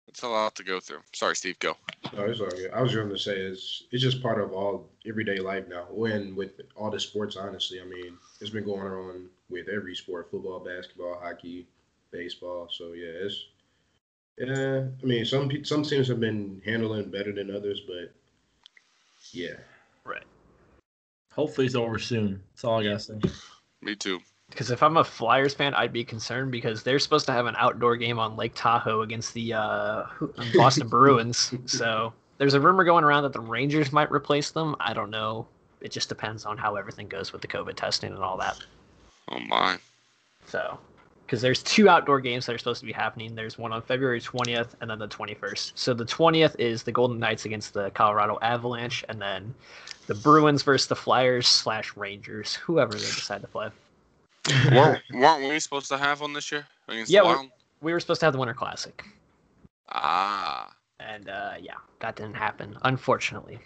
it's 0.07 0.23
a 0.23 0.27
lot 0.27 0.55
to 0.55 0.63
go 0.63 0.79
through. 0.79 0.99
Sorry, 1.13 1.35
Steve. 1.35 1.57
Go. 1.59 1.77
no, 2.13 2.23
it's 2.25 2.41
all 2.41 2.49
good. 2.49 2.71
I 2.71 2.81
was 2.81 2.93
going 2.93 3.09
to 3.09 3.17
say 3.17 3.37
it's 3.37 3.83
it's 3.91 4.03
just 4.03 4.21
part 4.21 4.41
of 4.41 4.51
all 4.51 4.89
everyday 5.07 5.39
life 5.39 5.67
now. 5.69 5.85
When 5.89 6.35
with 6.35 6.51
all 6.75 6.91
the 6.91 6.99
sports, 6.99 7.37
honestly, 7.37 7.79
I 7.81 7.85
mean, 7.85 8.17
it's 8.41 8.49
been 8.49 8.65
going 8.65 8.91
on 8.91 9.27
with 9.49 9.69
every 9.69 9.95
sport: 9.95 10.29
football, 10.29 10.59
basketball, 10.59 11.17
hockey, 11.21 11.67
baseball. 12.11 12.67
So 12.69 12.91
yeah, 12.93 13.25
it's 13.25 13.45
yeah. 14.47 14.83
I 15.01 15.05
mean, 15.05 15.25
some 15.25 15.49
some 15.63 15.83
teams 15.83 16.07
have 16.07 16.19
been 16.19 16.61
handling 16.65 17.09
better 17.09 17.31
than 17.31 17.55
others, 17.55 17.81
but 17.87 18.13
yeah, 19.31 19.55
Right. 20.03 20.23
Hopefully 21.31 21.67
it's 21.67 21.75
over 21.75 21.99
soon. 21.99 22.41
That's 22.51 22.63
all 22.63 22.79
I 22.79 22.83
gotta 22.83 22.99
say. 22.99 23.19
Me 23.81 23.95
too. 23.95 24.19
Because 24.49 24.69
if 24.69 24.83
I'm 24.83 24.97
a 24.97 25.03
Flyers 25.03 25.53
fan, 25.53 25.73
I'd 25.75 25.93
be 25.93 26.03
concerned 26.03 26.51
because 26.51 26.83
they're 26.83 26.99
supposed 26.99 27.25
to 27.27 27.31
have 27.31 27.45
an 27.45 27.55
outdoor 27.57 27.95
game 27.95 28.19
on 28.19 28.35
Lake 28.35 28.51
Tahoe 28.53 29.01
against 29.01 29.33
the 29.33 29.53
uh, 29.53 30.03
Boston 30.53 30.89
Bruins. 30.89 31.53
So 31.65 32.11
there's 32.37 32.53
a 32.53 32.59
rumor 32.59 32.83
going 32.83 33.05
around 33.05 33.23
that 33.23 33.31
the 33.31 33.39
Rangers 33.39 33.93
might 33.93 34.11
replace 34.11 34.51
them. 34.51 34.75
I 34.81 34.93
don't 34.93 35.09
know. 35.09 35.47
It 35.79 35.91
just 35.91 36.09
depends 36.09 36.45
on 36.45 36.57
how 36.57 36.75
everything 36.75 37.07
goes 37.07 37.31
with 37.31 37.41
the 37.41 37.47
COVID 37.47 37.75
testing 37.75 38.11
and 38.11 38.21
all 38.21 38.37
that. 38.37 38.59
Oh 39.29 39.39
my. 39.39 39.77
So, 40.47 40.77
because 41.31 41.41
there's 41.41 41.63
two 41.63 41.87
outdoor 41.87 42.19
games 42.19 42.45
that 42.45 42.53
are 42.53 42.57
supposed 42.57 42.81
to 42.81 42.85
be 42.85 42.91
happening. 42.91 43.33
There's 43.33 43.57
one 43.57 43.71
on 43.71 43.81
February 43.81 44.19
20th 44.19 44.71
and 44.81 44.89
then 44.89 44.99
the 44.99 45.07
21st. 45.07 45.71
So 45.75 45.93
the 45.93 46.03
20th 46.03 46.57
is 46.59 46.83
the 46.83 46.91
Golden 46.91 47.19
Knights 47.19 47.45
against 47.45 47.73
the 47.73 47.89
Colorado 47.91 48.37
Avalanche, 48.41 49.05
and 49.07 49.21
then 49.21 49.55
the 50.07 50.15
Bruins 50.15 50.61
versus 50.61 50.89
the 50.89 50.95
Flyers 50.95 51.47
slash 51.47 51.95
Rangers, 51.95 52.55
whoever 52.55 52.91
they 52.91 52.99
decide 52.99 53.39
to 53.39 53.47
play. 53.47 53.69
weren't, 54.73 55.01
weren't 55.13 55.47
we 55.47 55.57
supposed 55.61 55.87
to 55.87 55.97
have 55.97 56.19
one 56.19 56.33
this 56.33 56.51
year 56.51 56.67
Yeah, 57.07 57.21
we're- 57.23 57.49
We 57.79 57.93
were 57.93 58.01
supposed 58.01 58.19
to 58.19 58.25
have 58.25 58.33
the 58.33 58.39
Winter 58.39 58.53
Classic. 58.53 59.01
Ah. 59.87 60.69
And 60.99 61.29
uh, 61.29 61.53
yeah, 61.61 61.75
that 62.01 62.17
didn't 62.17 62.35
happen, 62.35 62.77
unfortunately. 62.81 63.57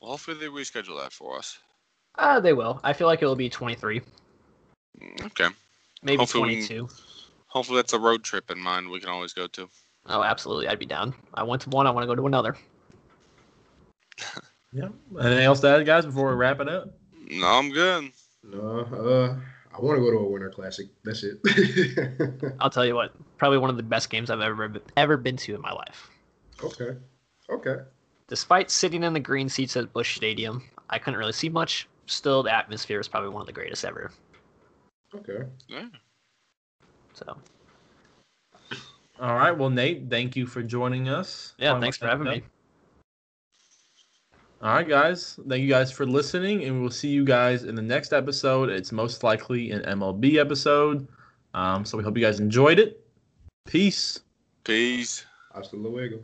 Well, 0.00 0.10
hopefully 0.10 0.38
they 0.38 0.46
reschedule 0.46 1.00
that 1.00 1.12
for 1.12 1.38
us. 1.38 1.60
Uh, 2.16 2.40
they 2.40 2.52
will. 2.52 2.80
I 2.82 2.94
feel 2.94 3.06
like 3.06 3.22
it'll 3.22 3.36
be 3.36 3.48
23, 3.48 4.00
Mm, 5.00 5.26
Okay. 5.26 5.48
Maybe 6.06 6.20
Hopefully 6.20 6.56
we 6.56 6.66
can- 6.66 6.86
22. 6.86 6.88
Hopefully 7.48 7.76
that's 7.78 7.92
a 7.92 7.98
road 7.98 8.22
trip 8.22 8.50
in 8.50 8.60
mind 8.60 8.88
we 8.88 9.00
can 9.00 9.08
always 9.08 9.32
go 9.32 9.46
to. 9.48 9.68
Oh, 10.06 10.22
absolutely. 10.22 10.68
I'd 10.68 10.78
be 10.78 10.86
down. 10.86 11.14
I 11.34 11.42
went 11.42 11.62
to 11.62 11.70
one. 11.70 11.86
I 11.86 11.90
want 11.90 12.04
to 12.04 12.06
go 12.06 12.14
to 12.14 12.26
another. 12.26 12.56
Yeah. 14.72 14.88
Anything 15.18 15.44
else 15.44 15.60
to 15.60 15.68
add, 15.68 15.86
guys, 15.86 16.04
before 16.04 16.28
we 16.28 16.34
wrap 16.34 16.60
it 16.60 16.68
up? 16.68 16.90
No, 17.30 17.46
I'm 17.46 17.70
good. 17.70 18.10
no, 18.42 18.80
uh, 18.80 19.36
I 19.74 19.80
want 19.80 19.96
to 19.96 20.02
go 20.04 20.10
to 20.10 20.18
a 20.18 20.28
Winter 20.28 20.50
Classic. 20.50 20.88
That's 21.02 21.22
it. 21.24 21.38
I'll 22.60 22.68
tell 22.68 22.84
you 22.84 22.94
what. 22.94 23.14
Probably 23.38 23.56
one 23.56 23.70
of 23.70 23.78
the 23.78 23.82
best 23.82 24.10
games 24.10 24.28
I've 24.28 24.40
ever 24.42 24.74
ever 24.98 25.16
been 25.16 25.36
to 25.38 25.54
in 25.54 25.62
my 25.62 25.72
life. 25.72 26.10
okay, 26.62 26.96
okay. 27.48 27.76
Despite 28.28 28.70
sitting 28.70 29.02
in 29.02 29.14
the 29.14 29.20
green 29.20 29.48
seats 29.48 29.76
at 29.78 29.90
Busch 29.94 30.16
Stadium, 30.16 30.62
I 30.90 30.98
couldn't 30.98 31.18
really 31.18 31.32
see 31.32 31.48
much. 31.48 31.88
Still, 32.06 32.42
the 32.42 32.54
atmosphere 32.54 33.00
is 33.00 33.08
probably 33.08 33.30
one 33.30 33.40
of 33.40 33.46
the 33.46 33.52
greatest 33.54 33.82
ever. 33.84 34.10
Okay. 35.14 35.44
Yeah. 35.68 35.86
So 37.14 37.36
All 39.20 39.34
right. 39.34 39.52
Well, 39.52 39.70
Nate, 39.70 40.10
thank 40.10 40.36
you 40.36 40.46
for 40.46 40.62
joining 40.62 41.08
us. 41.08 41.54
yeah, 41.58 41.78
thanks 41.80 41.96
for 41.96 42.06
having 42.06 42.24
that 42.24 42.36
me. 42.36 42.42
All 44.62 44.74
right, 44.74 44.88
guys. 44.88 45.38
Thank 45.48 45.62
you 45.62 45.68
guys 45.68 45.92
for 45.92 46.06
listening, 46.06 46.64
and 46.64 46.80
we'll 46.80 46.90
see 46.90 47.08
you 47.08 47.24
guys 47.24 47.64
in 47.64 47.74
the 47.74 47.82
next 47.82 48.12
episode. 48.12 48.70
It's 48.70 48.90
most 48.90 49.22
likely 49.22 49.70
an 49.70 49.82
MLB 49.82 50.38
episode. 50.38 51.06
Um, 51.52 51.84
so 51.84 51.98
we 51.98 52.04
hope 52.04 52.16
you 52.16 52.24
guys 52.24 52.40
enjoyed 52.40 52.78
it. 52.78 53.06
Peace. 53.66 54.20
Peace. 54.64 55.24
Hasta 55.54 55.76
luego. 55.76 56.20